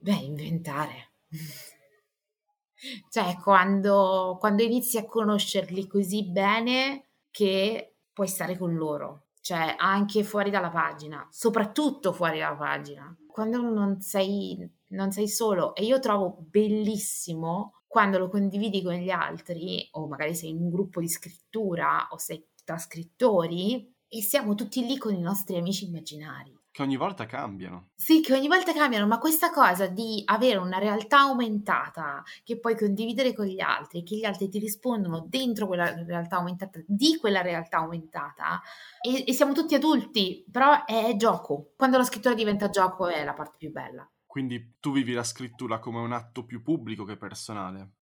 Beh, 0.00 0.14
inventare. 0.14 1.10
cioè, 3.10 3.36
quando, 3.36 4.38
quando 4.40 4.62
inizi 4.62 4.96
a 4.96 5.04
conoscerli 5.04 5.86
così 5.86 6.30
bene 6.30 7.08
che 7.30 7.96
puoi 8.10 8.26
stare 8.26 8.56
con 8.56 8.74
loro, 8.74 9.26
cioè 9.42 9.74
anche 9.76 10.24
fuori 10.24 10.48
dalla 10.48 10.70
pagina, 10.70 11.28
soprattutto 11.30 12.14
fuori 12.14 12.38
dalla 12.38 12.56
pagina 12.56 13.14
quando 13.30 13.60
non 13.60 14.00
sei, 14.00 14.68
non 14.88 15.12
sei 15.12 15.28
solo 15.28 15.74
e 15.74 15.84
io 15.84 15.98
trovo 15.98 16.36
bellissimo 16.48 17.82
quando 17.86 18.18
lo 18.18 18.28
condividi 18.28 18.82
con 18.82 18.94
gli 18.94 19.10
altri 19.10 19.88
o 19.92 20.06
magari 20.06 20.34
sei 20.34 20.50
in 20.50 20.60
un 20.60 20.70
gruppo 20.70 21.00
di 21.00 21.08
scrittura 21.08 22.08
o 22.10 22.18
sei 22.18 22.46
tra 22.64 22.78
scrittori 22.78 23.92
e 24.12 24.22
siamo 24.22 24.56
tutti 24.56 24.84
lì 24.84 24.98
con 24.98 25.14
i 25.14 25.20
nostri 25.20 25.56
amici 25.56 25.86
immaginari. 25.86 26.58
Che 26.72 26.82
ogni 26.82 26.96
volta 26.96 27.26
cambiano. 27.26 27.90
Sì, 27.94 28.20
che 28.20 28.32
ogni 28.32 28.48
volta 28.48 28.72
cambiano, 28.72 29.06
ma 29.06 29.18
questa 29.18 29.50
cosa 29.50 29.86
di 29.86 30.22
avere 30.24 30.58
una 30.58 30.78
realtà 30.78 31.20
aumentata 31.20 32.22
che 32.44 32.58
puoi 32.58 32.76
condividere 32.76 33.32
con 33.32 33.46
gli 33.46 33.60
altri, 33.60 34.02
che 34.02 34.16
gli 34.16 34.24
altri 34.24 34.48
ti 34.48 34.58
rispondono 34.58 35.26
dentro 35.28 35.66
quella 35.66 35.92
realtà 36.04 36.36
aumentata, 36.36 36.80
di 36.86 37.16
quella 37.18 37.40
realtà 37.40 37.78
aumentata, 37.78 38.60
e, 39.00 39.24
e 39.26 39.32
siamo 39.32 39.52
tutti 39.52 39.74
adulti, 39.74 40.44
però 40.50 40.84
è 40.84 41.14
gioco. 41.16 41.72
Quando 41.76 41.96
la 41.96 42.04
scrittura 42.04 42.34
diventa 42.34 42.70
gioco 42.70 43.08
è 43.08 43.24
la 43.24 43.34
parte 43.34 43.56
più 43.58 43.70
bella. 43.70 44.08
Quindi 44.24 44.76
tu 44.78 44.92
vivi 44.92 45.12
la 45.12 45.24
scrittura 45.24 45.80
come 45.80 45.98
un 45.98 46.12
atto 46.12 46.44
più 46.44 46.62
pubblico 46.62 47.04
che 47.04 47.16
personale? 47.16 47.94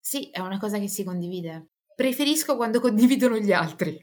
Sì, 0.00 0.30
è 0.30 0.40
una 0.40 0.58
cosa 0.58 0.78
che 0.78 0.88
si 0.88 1.04
condivide. 1.04 1.72
Preferisco 1.94 2.56
quando 2.56 2.80
condividono 2.80 3.36
gli 3.36 3.52
altri. 3.52 4.02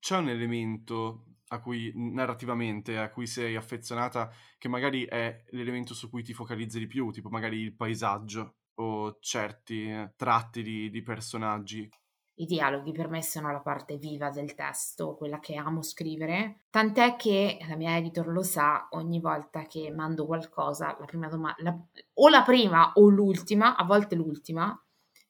C'è 0.00 0.16
un 0.16 0.28
elemento 0.28 1.26
a 1.52 1.60
cui 1.60 1.92
narrativamente 1.94 2.98
a 2.98 3.10
cui 3.10 3.26
sei 3.26 3.56
affezionata, 3.56 4.30
che 4.58 4.68
magari 4.68 5.04
è 5.04 5.44
l'elemento 5.50 5.94
su 5.94 6.08
cui 6.08 6.22
ti 6.22 6.32
focalizzi 6.32 6.78
di 6.78 6.86
più, 6.86 7.10
tipo 7.10 7.28
magari 7.28 7.58
il 7.58 7.74
paesaggio 7.74 8.56
o 8.74 9.18
certi 9.20 9.88
eh, 9.88 10.12
tratti 10.16 10.62
di, 10.62 10.90
di 10.90 11.02
personaggi. 11.02 11.88
I 12.34 12.46
dialoghi 12.46 12.92
per 12.92 13.08
me 13.08 13.22
sono 13.22 13.52
la 13.52 13.60
parte 13.60 13.98
viva 13.98 14.30
del 14.30 14.54
testo, 14.54 15.14
quella 15.14 15.40
che 15.40 15.56
amo 15.56 15.82
scrivere, 15.82 16.64
tant'è 16.70 17.16
che 17.16 17.58
la 17.68 17.76
mia 17.76 17.96
editor 17.96 18.28
lo 18.28 18.42
sa, 18.42 18.88
ogni 18.92 19.20
volta 19.20 19.66
che 19.66 19.90
mando 19.90 20.24
qualcosa, 20.24 20.96
la 20.98 21.04
prima 21.04 21.28
domanda, 21.28 21.78
o 22.14 22.28
la 22.28 22.42
prima 22.42 22.92
o 22.94 23.08
l'ultima, 23.08 23.76
a 23.76 23.84
volte 23.84 24.14
l'ultima, 24.14 24.74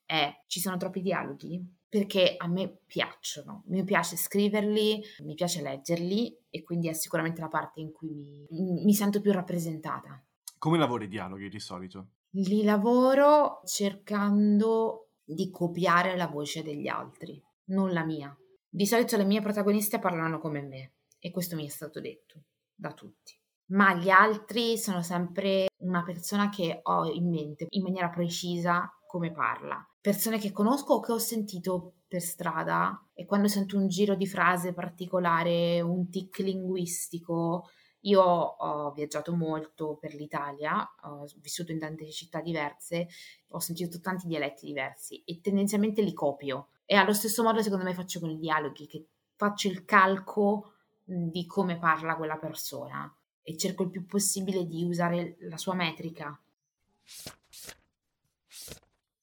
è 0.05 0.33
ci 0.47 0.61
sono 0.61 0.77
troppi 0.77 1.01
dialoghi? 1.01 1.80
Perché 1.91 2.37
a 2.37 2.47
me 2.47 2.79
piacciono, 2.87 3.65
mi 3.67 3.83
piace 3.83 4.17
scriverli, 4.17 5.03
mi 5.25 5.35
piace 5.35 5.61
leggerli 5.61 6.45
e 6.49 6.63
quindi 6.63 6.89
è 6.89 6.93
sicuramente 6.93 7.41
la 7.41 7.49
parte 7.49 7.81
in 7.81 7.91
cui 7.91 8.47
mi, 8.49 8.85
mi 8.85 8.95
sento 8.95 9.21
più 9.21 9.33
rappresentata. 9.33 10.25
Come 10.57 10.79
lavori 10.79 11.07
i 11.07 11.09
dialoghi 11.09 11.49
di 11.49 11.59
solito? 11.59 12.11
Li 12.35 12.63
lavoro 12.63 13.61
cercando 13.65 15.09
di 15.25 15.51
copiare 15.51 16.17
la 16.17 16.29
voce 16.29 16.63
degli 16.63 16.87
altri, 16.87 17.43
non 17.67 17.93
la 17.93 18.05
mia. 18.05 18.35
Di 18.69 18.87
solito 18.87 19.17
le 19.17 19.25
mie 19.25 19.41
protagoniste 19.41 19.99
parlano 19.99 20.39
come 20.39 20.63
me 20.63 20.93
e 21.19 21.33
questo 21.33 21.57
mi 21.57 21.67
è 21.67 21.69
stato 21.69 22.01
detto 22.01 22.45
da 22.73 22.93
tutti. 22.93 23.37
Ma 23.71 23.95
gli 23.95 24.11
altri 24.11 24.79
sono 24.79 25.03
sempre 25.03 25.67
una 25.79 26.05
persona 26.05 26.51
che 26.51 26.79
ho 26.85 27.11
in 27.11 27.29
mente 27.29 27.67
in 27.71 27.83
maniera 27.83 28.11
precisa 28.11 28.89
come 29.11 29.33
parla 29.33 29.85
persone 30.01 30.39
che 30.39 30.51
conosco 30.51 30.95
o 30.95 31.01
che 31.01 31.13
ho 31.13 31.19
sentito 31.19 31.93
per 32.09 32.23
strada 32.23 33.07
e 33.13 33.27
quando 33.27 33.49
sento 33.49 33.77
un 33.77 33.87
giro 33.87 34.15
di 34.15 34.27
frase 34.27 34.73
particolare, 34.73 35.81
un 35.81 36.09
tic 36.09 36.39
linguistico, 36.39 37.69
io 38.05 38.23
ho 38.23 38.91
viaggiato 38.93 39.35
molto 39.35 39.97
per 39.97 40.15
l'Italia, 40.15 40.83
ho 41.03 41.27
vissuto 41.37 41.71
in 41.71 41.79
tante 41.79 42.11
città 42.11 42.41
diverse, 42.41 43.09
ho 43.49 43.59
sentito 43.59 44.01
tanti 44.01 44.27
dialetti 44.27 44.65
diversi 44.65 45.23
e 45.25 45.41
tendenzialmente 45.41 46.01
li 46.01 46.15
copio. 46.15 46.69
E 46.87 46.97
allo 46.97 47.13
stesso 47.13 47.43
modo 47.43 47.63
secondo 47.63 47.85
me 47.85 47.95
faccio 47.95 48.21
con 48.21 48.31
i 48.31 48.39
dialoghi, 48.39 48.87
che 48.87 49.07
faccio 49.37 49.69
il 49.69 49.85
calco 49.85 50.73
di 51.05 51.45
come 51.47 51.79
parla 51.79 52.17
quella 52.17 52.39
persona 52.39 53.13
e 53.43 53.57
cerco 53.57 53.83
il 53.83 53.91
più 53.91 54.07
possibile 54.07 54.67
di 54.67 54.83
usare 54.85 55.37
la 55.41 55.59
sua 55.59 55.75
metrica. 55.75 56.41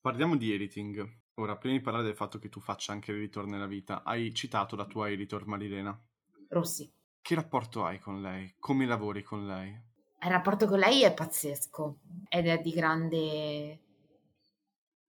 Parliamo 0.08 0.38
di 0.38 0.54
editing. 0.54 1.06
Ora, 1.34 1.58
prima 1.58 1.76
di 1.76 1.82
parlare 1.82 2.06
del 2.06 2.16
fatto 2.16 2.40
che 2.40 2.48
tu 2.48 2.62
faccia 2.62 2.94
anche 2.94 3.12
l'editor 3.12 3.46
nella 3.46 3.68
vita, 3.68 4.04
hai 4.04 4.34
citato 4.34 4.78
la 4.78 4.86
tua 4.86 5.10
editor 5.10 5.46
Marilena. 5.46 6.02
Rossi. 6.48 6.90
Che 7.22 7.36
rapporto 7.36 7.84
hai 7.84 8.00
con 8.00 8.22
lei? 8.22 8.56
Come 8.58 8.86
lavori 8.86 9.22
con 9.22 9.46
lei? 9.46 9.68
Il 9.68 10.30
rapporto 10.30 10.66
con 10.66 10.80
lei 10.80 11.04
è 11.04 11.14
pazzesco 11.14 11.98
ed 12.30 12.48
è 12.48 12.58
di 12.60 12.72
grande, 12.72 13.80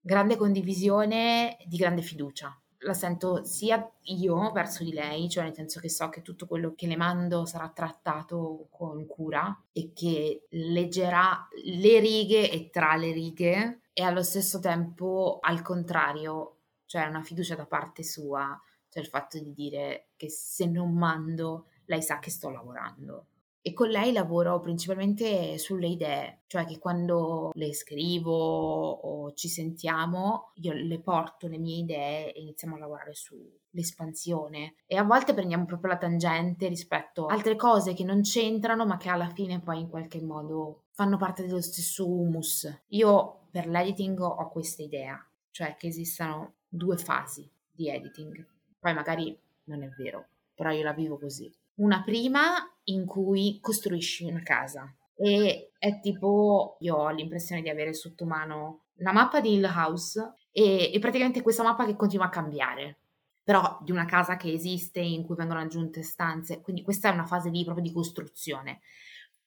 grande 0.01 0.35
condivisione, 0.35 1.55
di 1.65 1.77
grande 1.77 2.01
fiducia. 2.01 2.61
La 2.79 2.93
sento 2.93 3.45
sia 3.45 3.89
io 4.01 4.51
verso 4.51 4.83
di 4.83 4.91
lei, 4.91 5.29
cioè 5.29 5.45
nel 5.45 5.55
senso 5.55 5.79
che 5.79 5.89
so 5.89 6.09
che 6.09 6.21
tutto 6.21 6.45
quello 6.45 6.73
che 6.75 6.87
le 6.87 6.97
mando 6.97 7.45
sarà 7.45 7.69
trattato 7.69 8.67
con 8.69 9.07
cura 9.07 9.63
e 9.71 9.93
che 9.93 10.45
leggerà 10.49 11.47
le 11.63 11.99
righe 12.01 12.51
e 12.51 12.69
tra 12.69 12.97
le 12.97 13.13
righe 13.13 13.79
e 13.99 14.03
allo 14.03 14.23
stesso 14.23 14.61
tempo 14.61 15.39
al 15.41 15.61
contrario, 15.61 16.59
cioè 16.85 17.05
una 17.07 17.21
fiducia 17.21 17.55
da 17.55 17.65
parte 17.65 18.01
sua, 18.01 18.57
cioè 18.87 19.03
il 19.03 19.09
fatto 19.09 19.37
di 19.37 19.51
dire 19.51 20.11
che 20.15 20.29
se 20.29 20.67
non 20.67 20.93
mando 20.93 21.65
lei 21.83 22.01
sa 22.01 22.19
che 22.19 22.29
sto 22.29 22.49
lavorando. 22.49 23.25
E 23.61 23.73
con 23.73 23.89
lei 23.89 24.13
lavoro 24.13 24.61
principalmente 24.61 25.57
sulle 25.57 25.87
idee, 25.87 26.43
cioè 26.47 26.63
che 26.63 26.79
quando 26.79 27.49
le 27.55 27.73
scrivo 27.73 28.31
o 28.31 29.33
ci 29.33 29.49
sentiamo, 29.49 30.53
io 30.61 30.71
le 30.71 31.01
porto 31.01 31.49
le 31.49 31.57
mie 31.57 31.79
idee 31.79 32.31
e 32.31 32.39
iniziamo 32.39 32.75
a 32.77 32.79
lavorare 32.79 33.13
sull'espansione. 33.13 34.75
E 34.87 34.95
a 34.95 35.03
volte 35.03 35.33
prendiamo 35.33 35.65
proprio 35.65 35.91
la 35.91 35.97
tangente 35.97 36.69
rispetto 36.69 37.25
a 37.25 37.33
altre 37.33 37.57
cose 37.57 37.93
che 37.93 38.05
non 38.05 38.21
c'entrano, 38.21 38.85
ma 38.85 38.95
che 38.95 39.09
alla 39.09 39.29
fine 39.29 39.59
poi 39.59 39.81
in 39.81 39.89
qualche 39.89 40.21
modo 40.21 40.83
fanno 40.99 41.15
parte 41.15 41.45
dello 41.45 41.61
stesso 41.61 42.05
humus. 42.05 42.81
Io 42.89 43.47
per 43.51 43.67
l'editing 43.67 44.19
ho 44.19 44.49
questa 44.49 44.83
idea, 44.83 45.25
cioè 45.49 45.77
che 45.77 45.87
esistano 45.87 46.55
due 46.67 46.97
fasi 46.97 47.49
di 47.71 47.87
editing. 47.87 48.45
Poi 48.77 48.93
magari 48.93 49.39
non 49.65 49.81
è 49.81 49.87
vero, 49.97 50.27
però 50.53 50.71
io 50.71 50.83
la 50.83 50.91
vivo 50.91 51.17
così. 51.17 51.49
Una 51.75 52.03
prima 52.03 52.69
in 52.85 53.05
cui 53.05 53.59
costruisci 53.61 54.25
una 54.25 54.43
casa 54.43 54.93
e 55.15 55.71
è 55.79 56.01
tipo, 56.01 56.75
io 56.81 56.97
ho 56.97 57.09
l'impressione 57.11 57.61
di 57.61 57.69
avere 57.69 57.93
sotto 57.93 58.25
mano 58.25 58.87
la 58.95 59.13
mappa 59.13 59.39
di 59.39 59.53
Hill 59.53 59.63
House 59.73 60.33
e, 60.51 60.91
e 60.93 60.99
praticamente 60.99 61.41
questa 61.41 61.63
mappa 61.63 61.85
che 61.85 61.95
continua 61.95 62.25
a 62.25 62.29
cambiare 62.29 62.97
però 63.41 63.79
di 63.81 63.91
una 63.91 64.05
casa 64.05 64.37
che 64.37 64.51
esiste 64.51 64.99
in 64.99 65.25
cui 65.25 65.35
vengono 65.35 65.59
aggiunte 65.59 66.03
stanze, 66.03 66.61
quindi 66.61 66.83
questa 66.83 67.09
è 67.09 67.13
una 67.13 67.25
fase 67.25 67.49
di, 67.49 67.63
proprio 67.63 67.83
di 67.83 67.91
costruzione. 67.91 68.81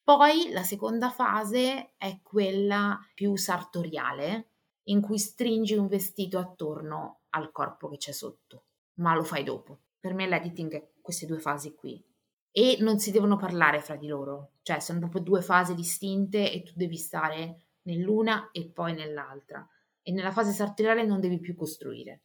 Poi 0.05 0.51
la 0.51 0.65
seconda 0.65 1.11
fase 1.11 1.93
è 1.97 2.21
quella 2.23 2.99
più 3.15 3.37
sartoriale, 3.37 4.49
in 4.85 5.01
cui 5.01 5.19
stringi 5.19 5.75
un 5.75 5.87
vestito 5.87 6.39
attorno 6.39 7.21
al 7.31 7.53
corpo 7.53 7.89
che 7.89 7.99
c'è 7.99 8.13
sotto, 8.13 8.65
ma 8.95 9.15
lo 9.15 9.23
fai 9.23 9.45
dopo. 9.45 9.79
Per 10.01 10.13
me 10.15 10.27
l'editing 10.27 10.73
è 10.73 10.89
queste 11.01 11.27
due 11.27 11.39
fasi 11.39 11.75
qui. 11.75 12.03
E 12.51 12.79
non 12.81 12.99
si 12.99 13.13
devono 13.13 13.37
parlare 13.37 13.81
fra 13.81 13.95
di 13.95 14.09
loro, 14.09 14.55
cioè 14.63 14.81
sono 14.81 14.99
proprio 14.99 15.23
due 15.23 15.41
fasi 15.41 15.75
distinte 15.75 16.53
e 16.53 16.63
tu 16.65 16.73
devi 16.75 16.97
stare 16.97 17.67
nell'una 17.83 18.51
e 18.51 18.69
poi 18.69 18.95
nell'altra. 18.95 19.67
E 20.03 20.11
nella 20.11 20.33
fase 20.33 20.51
sartoriale 20.51 21.07
non 21.07 21.21
devi 21.21 21.39
più 21.39 21.55
costruire. 21.55 22.23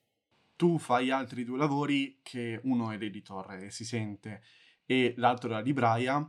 Tu 0.55 0.79
fai 0.79 1.11
altri 1.11 1.45
due 1.45 1.59
lavori 1.59 2.19
che 2.23 2.59
uno 2.63 2.89
è 2.89 2.97
l'editor 2.97 3.53
e 3.53 3.69
si 3.69 3.85
sente 3.85 4.41
e 4.83 5.13
l'altro 5.17 5.49
è 5.49 5.53
la 5.53 5.59
libraia 5.59 6.25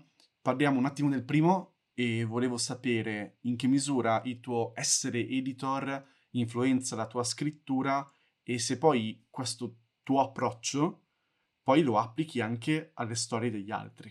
parliamo 0.49 0.79
un 0.79 0.87
attimo 0.87 1.11
del 1.11 1.25
primo 1.25 1.75
e 1.93 2.25
volevo 2.25 2.57
sapere 2.57 3.37
in 3.43 3.59
che 3.59 3.67
misura 3.67 4.23
il 4.25 4.41
tuo 4.41 4.73
essere 4.75 5.19
editor 5.19 6.03
influenza 6.31 6.97
la 6.97 7.07
tua 7.07 7.23
scrittura 7.23 8.11
e 8.43 8.59
se 8.59 8.79
poi 8.79 9.27
questo 9.29 9.77
tuo 10.03 10.23
approccio 10.23 11.03
poi 11.63 11.83
lo 11.83 11.99
applichi 11.99 12.41
anche 12.41 12.93
alle 12.95 13.15
storie 13.15 13.51
degli 13.51 13.71
altri. 13.71 14.11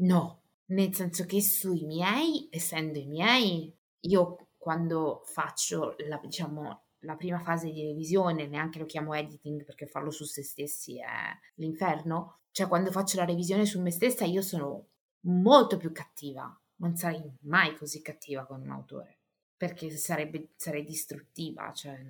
No, 0.00 0.42
nel 0.66 0.94
senso 0.94 1.24
che 1.24 1.40
sui 1.40 1.86
miei, 1.86 2.48
essendo 2.50 2.98
i 2.98 3.06
miei, 3.06 3.74
io 4.00 4.48
quando 4.58 5.22
faccio 5.24 5.94
la, 6.06 6.20
diciamo, 6.22 6.82
la 6.98 7.16
prima 7.16 7.38
fase 7.40 7.72
di 7.72 7.82
revisione, 7.82 8.46
neanche 8.46 8.78
lo 8.78 8.84
chiamo 8.84 9.14
editing 9.14 9.64
perché 9.64 9.86
farlo 9.86 10.10
su 10.10 10.24
se 10.24 10.42
stessi 10.42 10.98
è 10.98 11.34
l'inferno, 11.54 12.40
cioè 12.50 12.68
quando 12.68 12.90
faccio 12.90 13.16
la 13.16 13.24
revisione 13.24 13.64
su 13.64 13.80
me 13.80 13.90
stessa 13.90 14.26
io 14.26 14.42
sono 14.42 14.88
molto 15.22 15.76
più 15.76 15.92
cattiva, 15.92 16.56
non 16.76 16.96
sarei 16.96 17.22
mai 17.42 17.76
così 17.76 18.02
cattiva 18.02 18.44
con 18.44 18.60
un 18.60 18.70
autore, 18.70 19.18
perché 19.56 19.90
sarebbe, 19.90 20.50
sarei 20.56 20.84
distruttiva, 20.84 21.72
cioè... 21.72 22.00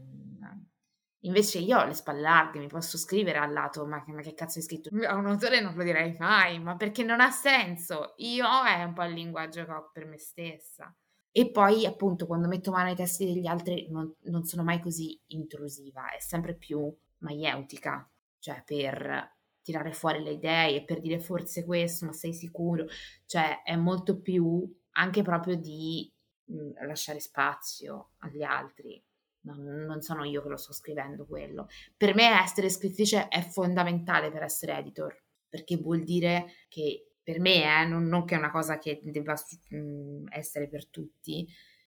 Invece 1.25 1.59
io 1.59 1.79
ho 1.79 1.85
le 1.85 1.95
spalle 1.95 2.21
larghe, 2.21 2.59
mi 2.59 2.67
posso 2.67 2.99
scrivere 2.99 3.39
al 3.39 3.53
lato, 3.53 3.87
ma 3.87 4.03
che, 4.03 4.11
ma 4.11 4.23
che 4.23 4.35
cazzo 4.35 4.59
hai 4.59 4.65
scritto? 4.65 4.91
A 5.07 5.15
un 5.15 5.27
autore 5.27 5.61
non 5.61 5.73
lo 5.77 5.85
direi 5.85 6.17
mai, 6.19 6.59
ma 6.59 6.75
perché 6.75 7.05
non 7.05 7.21
ha 7.21 7.31
senso. 7.31 8.15
Io 8.17 8.45
è 8.65 8.83
un 8.83 8.93
po' 8.93 9.05
il 9.05 9.13
linguaggio 9.13 9.65
che 9.65 9.71
ho 9.71 9.91
per 9.93 10.05
me 10.07 10.19
stessa. 10.19 10.93
E 11.31 11.51
poi, 11.53 11.87
appunto, 11.87 12.27
quando 12.27 12.49
metto 12.49 12.73
mano 12.73 12.89
ai 12.89 12.97
testi 12.97 13.25
degli 13.25 13.47
altri 13.47 13.89
non, 13.89 14.13
non 14.23 14.45
sono 14.45 14.65
mai 14.65 14.81
così 14.81 15.17
intrusiva, 15.29 16.11
è 16.11 16.19
sempre 16.19 16.55
più 16.55 16.93
maieutica, 17.19 18.11
cioè 18.41 18.61
per 18.67 19.37
tirare 19.63 19.93
fuori 19.93 20.23
le 20.23 20.33
idee 20.33 20.77
e 20.77 20.85
per 20.85 21.01
dire 21.01 21.21
forse 21.21 21.65
questo, 21.65 22.07
ma 22.07 22.13
sei 22.13 22.35
sicuro? 22.35 22.87
Cioè 23.27 23.63
è 23.63 23.77
molto 23.77 24.21
più 24.21 24.69
anche 24.93 25.23
proprio 25.23 25.57
di 25.57 26.13
mhmm, 26.47 26.87
lasciare 26.87 27.21
spazio 27.21 28.11
agli 28.19 28.43
altri. 28.43 29.03
Non, 29.45 29.61
non, 29.61 30.01
sono 30.03 30.25
io 30.25 30.43
che 30.43 30.49
lo 30.49 30.57
sto 30.57 30.73
scrivendo 30.73 31.27
quello. 31.27 31.67
Per 31.97 32.15
me 32.15 32.41
essere 32.41 32.69
scrittrice 32.69 33.29
è 33.29 33.43
fondamentale 33.43 34.31
per 34.31 34.43
essere 34.43 34.77
editor, 34.77 35.21
perché 35.49 35.77
vuol 35.77 36.05
dire 36.05 36.47
che 36.69 37.09
per 37.23 37.41
me, 37.41 37.63
eh, 37.63 37.87
non, 37.87 38.07
non, 38.07 38.25
che 38.25 38.35
è 38.35 38.39
una 38.39 38.51
cosa 38.51 38.79
che 38.79 39.01
debba 39.03 39.35
mh, 39.69 40.27
essere 40.31 40.69
per 40.69 40.89
tutti, 40.89 41.47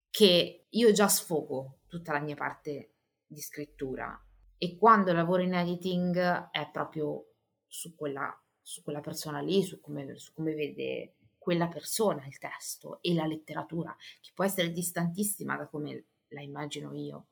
che 0.09 0.65
io 0.69 0.91
già 0.91 1.07
sfogo 1.07 1.79
tutta 1.87 2.13
la 2.13 2.19
mia 2.19 2.35
parte 2.35 2.93
di 3.27 3.41
scrittura 3.41 4.19
e 4.57 4.77
quando 4.77 5.13
lavoro 5.13 5.41
in 5.41 5.53
editing 5.53 6.49
è 6.51 6.69
proprio 6.71 7.34
su 7.67 7.95
quella, 7.95 8.35
su 8.61 8.83
quella 8.83 9.01
persona 9.01 9.39
lì, 9.39 9.63
su 9.63 9.79
come, 9.79 10.17
su 10.17 10.33
come 10.33 10.53
vede 10.53 11.15
quella 11.37 11.67
persona 11.67 12.25
il 12.25 12.37
testo 12.39 12.99
e 13.01 13.13
la 13.13 13.25
letteratura, 13.25 13.95
che 14.19 14.31
può 14.33 14.43
essere 14.43 14.71
distantissima 14.71 15.55
da 15.55 15.67
come 15.67 16.05
la 16.29 16.41
immagino 16.41 16.93
io. 16.93 17.27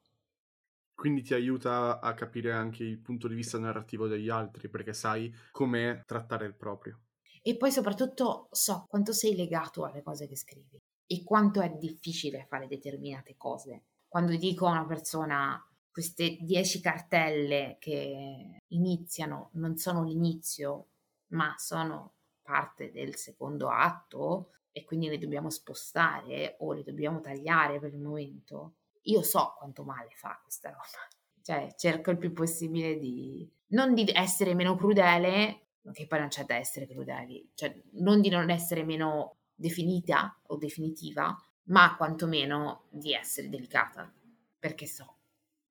Quindi 0.93 1.23
ti 1.23 1.33
aiuta 1.33 1.99
a 1.99 2.13
capire 2.13 2.51
anche 2.51 2.83
il 2.83 2.99
punto 2.99 3.27
di 3.27 3.33
vista 3.33 3.57
narrativo 3.57 4.07
degli 4.07 4.29
altri, 4.29 4.69
perché 4.69 4.93
sai 4.93 5.33
come 5.51 6.03
trattare 6.05 6.45
il 6.45 6.55
proprio. 6.55 7.01
E 7.41 7.57
poi 7.57 7.71
soprattutto 7.71 8.47
so 8.51 8.85
quanto 8.87 9.11
sei 9.11 9.35
legato 9.35 9.83
alle 9.83 10.01
cose 10.01 10.27
che 10.27 10.37
scrivi 10.37 10.79
e 11.05 11.23
quanto 11.23 11.61
è 11.61 11.69
difficile 11.69 12.45
fare 12.47 12.67
determinate 12.67 13.35
cose. 13.35 13.85
Quando 14.07 14.35
dico 14.37 14.67
a 14.67 14.71
una 14.71 14.85
persona 14.85 15.61
queste 15.93 16.39
dieci 16.41 16.81
cartelle 16.81 17.77
che 17.79 18.61
iniziano 18.69 19.51
non 19.53 19.77
sono 19.77 20.03
l'inizio, 20.03 20.87
ma 21.27 21.53
sono 21.59 22.13
parte 22.41 22.91
del 22.91 23.15
secondo 23.15 23.69
atto 23.69 24.53
e 24.71 24.85
quindi 24.85 25.07
le 25.07 25.19
dobbiamo 25.19 25.51
spostare 25.51 26.55
o 26.61 26.73
le 26.73 26.81
dobbiamo 26.81 27.21
tagliare 27.21 27.79
per 27.79 27.93
il 27.93 27.99
momento, 27.99 28.77
io 29.03 29.21
so 29.21 29.53
quanto 29.55 29.83
male 29.83 30.09
fa 30.15 30.39
questa 30.41 30.69
roba. 30.69 30.81
Cioè, 31.43 31.73
cerco 31.75 32.09
il 32.09 32.17
più 32.17 32.31
possibile 32.31 32.97
di 32.97 33.47
non 33.67 33.93
di 33.93 34.09
essere 34.13 34.53
meno 34.55 34.77
crudele, 34.77 35.65
che 35.91 36.07
poi 36.07 36.19
non 36.19 36.29
c'è 36.29 36.45
da 36.45 36.55
essere 36.55 36.87
crudeli, 36.87 37.51
cioè 37.53 37.77
non 37.95 38.21
di 38.21 38.29
non 38.29 38.49
essere 38.49 38.85
meno 38.85 39.35
definita 39.53 40.39
o 40.47 40.55
definitiva, 40.55 41.37
ma 41.63 41.97
quantomeno 41.97 42.85
di 42.89 43.13
essere 43.13 43.49
delicata, 43.49 44.09
perché 44.57 44.87
so. 44.87 45.17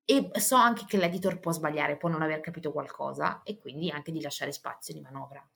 E 0.05 0.31
so 0.41 0.57
anche 0.57 0.85
che 0.87 0.97
l'editor 0.97 1.39
può 1.39 1.53
sbagliare, 1.53 1.97
può 1.97 2.09
non 2.09 2.23
aver 2.23 2.41
capito 2.41 2.73
qualcosa 2.73 3.43
e 3.43 3.59
quindi 3.59 3.91
anche 3.91 4.13
di 4.13 4.21
lasciare 4.21 4.53
spazio 4.53 4.95
di 4.95 5.01
manovra. 5.01 5.47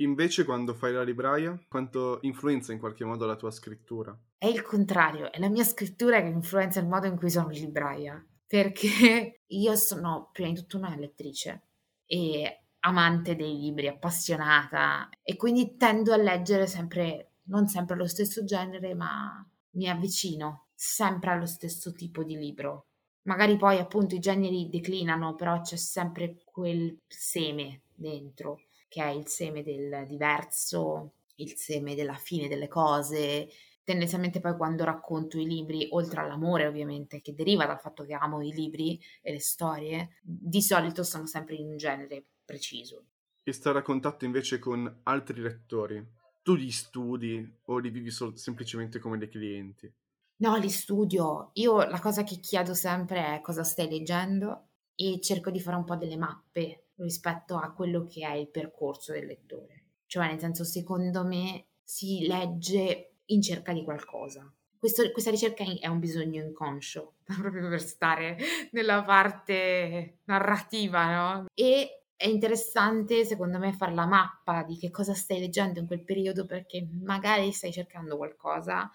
Invece 0.00 0.44
quando 0.44 0.74
fai 0.74 0.92
la 0.92 1.02
libraia, 1.02 1.58
quanto 1.68 2.18
influenza 2.22 2.72
in 2.72 2.78
qualche 2.78 3.04
modo 3.04 3.24
la 3.24 3.36
tua 3.36 3.50
scrittura? 3.50 4.16
È 4.36 4.46
il 4.46 4.62
contrario, 4.62 5.32
è 5.32 5.38
la 5.38 5.48
mia 5.48 5.64
scrittura 5.64 6.20
che 6.20 6.28
influenza 6.28 6.80
il 6.80 6.86
modo 6.86 7.06
in 7.06 7.16
cui 7.16 7.30
sono 7.30 7.48
libraia 7.48 8.22
perché 8.46 9.40
io 9.46 9.76
sono 9.76 10.28
prima 10.32 10.50
di 10.50 10.56
tutto 10.56 10.76
una 10.76 10.94
lettrice 10.94 11.62
e 12.04 12.60
amante 12.80 13.34
dei 13.34 13.58
libri, 13.58 13.88
appassionata 13.88 15.08
e 15.22 15.36
quindi 15.36 15.76
tendo 15.76 16.12
a 16.12 16.16
leggere 16.16 16.66
sempre, 16.66 17.32
non 17.44 17.66
sempre 17.66 17.96
lo 17.96 18.06
stesso 18.06 18.44
genere, 18.44 18.94
ma 18.94 19.44
mi 19.70 19.88
avvicino 19.88 20.65
sempre 20.76 21.30
allo 21.30 21.46
stesso 21.46 21.92
tipo 21.92 22.22
di 22.22 22.36
libro. 22.36 22.88
Magari 23.22 23.56
poi 23.56 23.78
appunto 23.78 24.14
i 24.14 24.20
generi 24.20 24.68
declinano, 24.68 25.34
però 25.34 25.60
c'è 25.62 25.76
sempre 25.76 26.36
quel 26.44 27.00
seme 27.08 27.80
dentro, 27.92 28.60
che 28.86 29.02
è 29.02 29.08
il 29.08 29.26
seme 29.26 29.64
del 29.64 30.04
diverso, 30.06 31.14
il 31.36 31.56
seme 31.56 31.94
della 31.94 32.14
fine 32.14 32.46
delle 32.46 32.68
cose, 32.68 33.48
tendenzialmente 33.82 34.40
poi 34.40 34.56
quando 34.56 34.84
racconto 34.84 35.38
i 35.38 35.46
libri, 35.46 35.88
oltre 35.90 36.20
all'amore 36.20 36.66
ovviamente, 36.66 37.20
che 37.20 37.34
deriva 37.34 37.66
dal 37.66 37.80
fatto 37.80 38.04
che 38.04 38.14
amo 38.14 38.42
i 38.42 38.52
libri 38.52 39.00
e 39.22 39.32
le 39.32 39.40
storie, 39.40 40.18
di 40.20 40.60
solito 40.60 41.02
sono 41.02 41.26
sempre 41.26 41.56
in 41.56 41.68
un 41.68 41.76
genere 41.76 42.24
preciso. 42.44 43.06
E 43.42 43.52
stare 43.52 43.78
a 43.78 43.82
contatto 43.82 44.24
invece 44.24 44.58
con 44.58 45.00
altri 45.04 45.40
lettori, 45.40 46.04
tu 46.42 46.54
li 46.54 46.70
studi 46.70 47.58
o 47.66 47.78
li 47.78 47.90
vivi 47.90 48.10
sol- 48.10 48.36
semplicemente 48.36 48.98
come 48.98 49.18
dei 49.18 49.28
clienti? 49.28 49.92
No, 50.38 50.56
li 50.56 50.68
studio. 50.68 51.50
Io 51.54 51.86
la 51.86 51.98
cosa 51.98 52.22
che 52.22 52.36
chiedo 52.36 52.74
sempre 52.74 53.36
è 53.36 53.40
cosa 53.40 53.64
stai 53.64 53.88
leggendo 53.88 54.68
e 54.94 55.18
cerco 55.22 55.50
di 55.50 55.60
fare 55.60 55.76
un 55.76 55.84
po' 55.84 55.96
delle 55.96 56.18
mappe 56.18 56.88
rispetto 56.96 57.56
a 57.56 57.72
quello 57.72 58.04
che 58.04 58.26
è 58.26 58.34
il 58.34 58.50
percorso 58.50 59.12
del 59.12 59.26
lettore. 59.26 59.84
Cioè, 60.06 60.26
nel 60.26 60.38
senso, 60.38 60.64
secondo 60.64 61.24
me 61.24 61.68
si 61.82 62.26
legge 62.26 63.20
in 63.26 63.40
cerca 63.40 63.72
di 63.72 63.82
qualcosa. 63.82 64.52
Questo, 64.78 65.10
questa 65.10 65.30
ricerca 65.30 65.64
è 65.64 65.86
un 65.86 65.98
bisogno 65.98 66.42
inconscio, 66.42 67.14
proprio 67.40 67.68
per 67.70 67.80
stare 67.80 68.36
nella 68.72 69.02
parte 69.04 70.18
narrativa, 70.24 71.14
no? 71.14 71.46
E 71.54 72.02
è 72.14 72.26
interessante, 72.26 73.24
secondo 73.24 73.58
me, 73.58 73.72
fare 73.72 73.94
la 73.94 74.06
mappa 74.06 74.62
di 74.64 74.76
che 74.76 74.90
cosa 74.90 75.14
stai 75.14 75.40
leggendo 75.40 75.80
in 75.80 75.86
quel 75.86 76.04
periodo 76.04 76.44
perché 76.44 76.86
magari 77.02 77.52
stai 77.52 77.72
cercando 77.72 78.18
qualcosa 78.18 78.90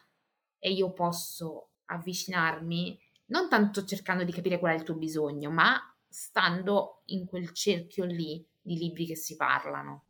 e 0.62 0.72
io 0.72 0.94
posso 0.94 1.72
avvicinarmi, 1.88 2.98
non 3.26 3.50
tanto 3.50 3.84
cercando 3.84 4.24
di 4.24 4.32
capire 4.32 4.60
qual 4.60 4.74
è 4.74 4.78
il 4.78 4.84
tuo 4.84 4.96
bisogno, 4.96 5.52
ma 5.52 5.78
stando 6.08 7.02
in 7.08 7.26
quel 7.26 7.52
cerchio 7.52 8.06
lì 8.06 8.48
di 8.62 8.78
libri 8.78 9.06
che 9.06 9.18
si 9.18 9.36
parlano 9.36 10.06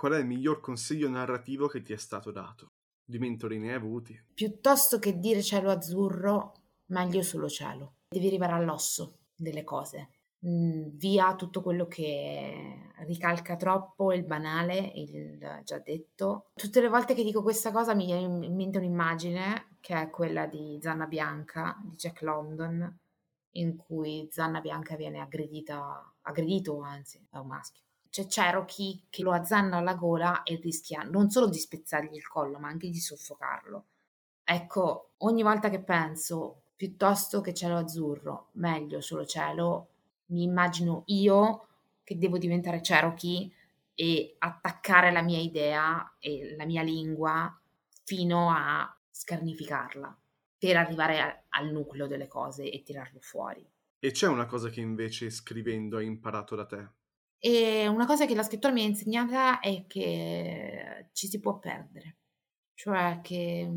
qual 0.00 0.12
è 0.12 0.18
il 0.18 0.24
miglior 0.24 0.60
consiglio 0.60 1.10
narrativo 1.10 1.66
che 1.66 1.82
ti 1.82 1.92
è 1.92 1.98
stato 1.98 2.30
dato? 2.30 2.72
Di 3.04 3.18
mentori 3.18 3.58
ne 3.58 3.68
hai 3.68 3.74
avuti? 3.74 4.18
Piuttosto 4.32 4.98
che 4.98 5.18
dire 5.18 5.42
cielo 5.42 5.68
azzurro, 5.70 6.54
meglio 6.86 7.20
solo 7.20 7.50
cielo. 7.50 7.96
Devi 8.08 8.28
arrivare 8.28 8.54
all'osso 8.54 9.18
delle 9.36 9.62
cose. 9.62 10.19
Mm, 10.46 10.96
via 10.96 11.34
tutto 11.36 11.60
quello 11.62 11.86
che 11.86 12.90
ricalca 13.00 13.56
troppo, 13.56 14.12
il 14.12 14.24
banale, 14.24 14.92
il 14.94 15.60
già 15.64 15.78
detto. 15.78 16.50
Tutte 16.54 16.80
le 16.80 16.88
volte 16.88 17.14
che 17.14 17.22
dico 17.22 17.42
questa 17.42 17.70
cosa 17.72 17.94
mi 17.94 18.06
viene 18.06 18.46
in 18.46 18.54
mente 18.54 18.78
un'immagine 18.78 19.76
che 19.80 20.00
è 20.00 20.10
quella 20.10 20.46
di 20.46 20.78
Zanna 20.80 21.06
Bianca 21.06 21.76
di 21.82 21.96
Jack 21.96 22.22
London, 22.22 22.98
in 23.52 23.76
cui 23.76 24.28
Zanna 24.30 24.60
Bianca 24.60 24.96
viene 24.96 25.20
aggredita, 25.20 26.10
aggredito 26.22 26.80
anzi, 26.80 27.26
da 27.30 27.40
un 27.40 27.48
maschio 27.48 27.82
c'è 28.10 28.26
Cherokee 28.26 29.02
che 29.08 29.22
lo 29.22 29.32
azzanna 29.32 29.76
alla 29.76 29.94
gola 29.94 30.42
e 30.42 30.56
rischia 30.56 31.02
non 31.02 31.30
solo 31.30 31.48
di 31.48 31.58
spezzargli 31.58 32.16
il 32.16 32.26
collo, 32.26 32.58
ma 32.58 32.68
anche 32.68 32.90
di 32.90 32.98
soffocarlo. 32.98 33.84
Ecco, 34.42 35.10
ogni 35.18 35.42
volta 35.44 35.70
che 35.70 35.80
penso 35.80 36.62
piuttosto 36.74 37.40
che 37.40 37.54
cielo 37.54 37.76
azzurro, 37.76 38.48
meglio 38.54 39.00
solo 39.00 39.24
cielo, 39.24 39.89
mi 40.30 40.42
immagino 40.42 41.02
io 41.06 41.66
che 42.02 42.18
devo 42.18 42.38
diventare 42.38 42.80
Cherokee 42.80 43.50
e 43.94 44.36
attaccare 44.38 45.12
la 45.12 45.22
mia 45.22 45.38
idea 45.38 46.16
e 46.18 46.54
la 46.56 46.64
mia 46.64 46.82
lingua 46.82 47.54
fino 48.04 48.50
a 48.50 48.92
scarnificarla 49.10 50.18
per 50.58 50.76
arrivare 50.76 51.20
a, 51.20 51.44
al 51.50 51.70
nucleo 51.70 52.06
delle 52.06 52.26
cose 52.26 52.70
e 52.70 52.82
tirarlo 52.82 53.20
fuori. 53.20 53.66
E 53.98 54.10
c'è 54.10 54.26
una 54.26 54.46
cosa 54.46 54.70
che 54.70 54.80
invece 54.80 55.30
scrivendo 55.30 55.98
hai 55.98 56.06
imparato 56.06 56.56
da 56.56 56.66
te? 56.66 56.88
E 57.38 57.86
una 57.86 58.06
cosa 58.06 58.26
che 58.26 58.34
la 58.34 58.42
scrittura 58.42 58.72
mi 58.72 58.82
ha 58.82 58.86
insegnata 58.86 59.60
è 59.60 59.84
che 59.86 61.08
ci 61.12 61.26
si 61.26 61.40
può 61.40 61.58
perdere, 61.58 62.16
cioè 62.74 63.20
che 63.22 63.70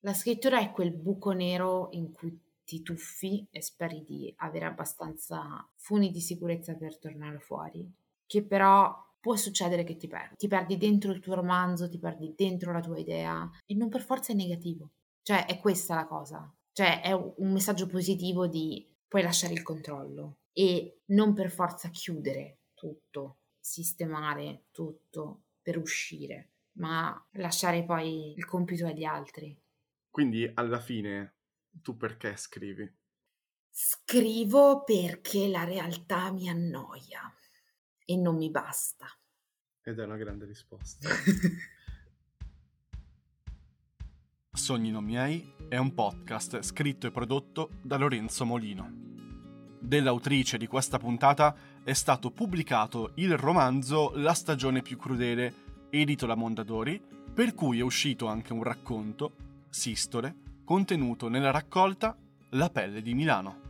la 0.00 0.14
scrittura 0.14 0.60
è 0.60 0.70
quel 0.70 0.92
buco 0.92 1.32
nero 1.32 1.88
in 1.92 2.12
cui 2.12 2.36
ti 2.64 2.82
tuffi 2.82 3.46
e 3.50 3.62
speri 3.62 4.02
di 4.04 4.32
avere 4.38 4.64
abbastanza 4.64 5.68
funi 5.76 6.10
di 6.10 6.20
sicurezza 6.20 6.74
per 6.74 6.98
tornare 6.98 7.38
fuori, 7.38 7.90
che 8.26 8.42
però 8.42 8.94
può 9.20 9.36
succedere 9.36 9.84
che 9.84 9.96
ti 9.96 10.06
perdi. 10.06 10.36
Ti 10.36 10.48
perdi 10.48 10.76
dentro 10.76 11.12
il 11.12 11.20
tuo 11.20 11.34
romanzo, 11.34 11.88
ti 11.88 11.98
perdi 11.98 12.34
dentro 12.36 12.72
la 12.72 12.80
tua 12.80 12.98
idea 12.98 13.50
e 13.64 13.74
non 13.74 13.88
per 13.88 14.02
forza 14.02 14.32
è 14.32 14.36
negativo. 14.36 14.90
Cioè, 15.22 15.46
è 15.46 15.58
questa 15.58 15.94
la 15.94 16.06
cosa. 16.06 16.52
Cioè, 16.72 17.00
è 17.00 17.12
un 17.12 17.52
messaggio 17.52 17.86
positivo 17.86 18.46
di 18.46 18.86
puoi 19.08 19.22
lasciare 19.22 19.54
il 19.54 19.62
controllo 19.62 20.38
e 20.52 21.00
non 21.06 21.32
per 21.32 21.50
forza 21.50 21.88
chiudere 21.88 22.58
tutto, 22.74 23.38
sistemare 23.58 24.64
tutto 24.72 25.44
per 25.62 25.78
uscire, 25.78 26.50
ma 26.72 27.26
lasciare 27.32 27.84
poi 27.84 28.34
il 28.36 28.44
compito 28.44 28.86
agli 28.86 29.04
altri. 29.04 29.56
Quindi 30.10 30.50
alla 30.52 30.80
fine 30.80 31.33
tu 31.82 31.96
perché 31.96 32.36
scrivi? 32.36 32.90
Scrivo 33.70 34.84
perché 34.84 35.48
la 35.48 35.64
realtà 35.64 36.30
mi 36.30 36.48
annoia 36.48 37.32
e 38.04 38.16
non 38.16 38.36
mi 38.36 38.50
basta. 38.50 39.06
Ed 39.82 39.98
è 39.98 40.04
una 40.04 40.16
grande 40.16 40.46
risposta. 40.46 41.08
Sogni 44.52 44.90
non 44.92 45.04
miei 45.04 45.52
è 45.68 45.76
un 45.76 45.92
podcast 45.92 46.62
scritto 46.62 47.08
e 47.08 47.10
prodotto 47.10 47.70
da 47.82 47.96
Lorenzo 47.96 48.44
Molino. 48.44 49.02
Dell'autrice 49.80 50.56
di 50.56 50.68
questa 50.68 50.98
puntata 50.98 51.82
è 51.82 51.92
stato 51.92 52.30
pubblicato 52.30 53.12
il 53.16 53.36
romanzo 53.36 54.12
La 54.14 54.32
stagione 54.32 54.80
più 54.80 54.96
crudele, 54.96 55.88
edito 55.90 56.26
da 56.26 56.36
Mondadori, 56.36 57.02
per 57.34 57.54
cui 57.54 57.80
è 57.80 57.82
uscito 57.82 58.26
anche 58.26 58.52
un 58.52 58.62
racconto, 58.62 59.34
Sistole, 59.68 60.36
contenuto 60.64 61.28
nella 61.28 61.50
raccolta 61.50 62.16
La 62.50 62.70
pelle 62.70 63.02
di 63.02 63.14
Milano. 63.14 63.63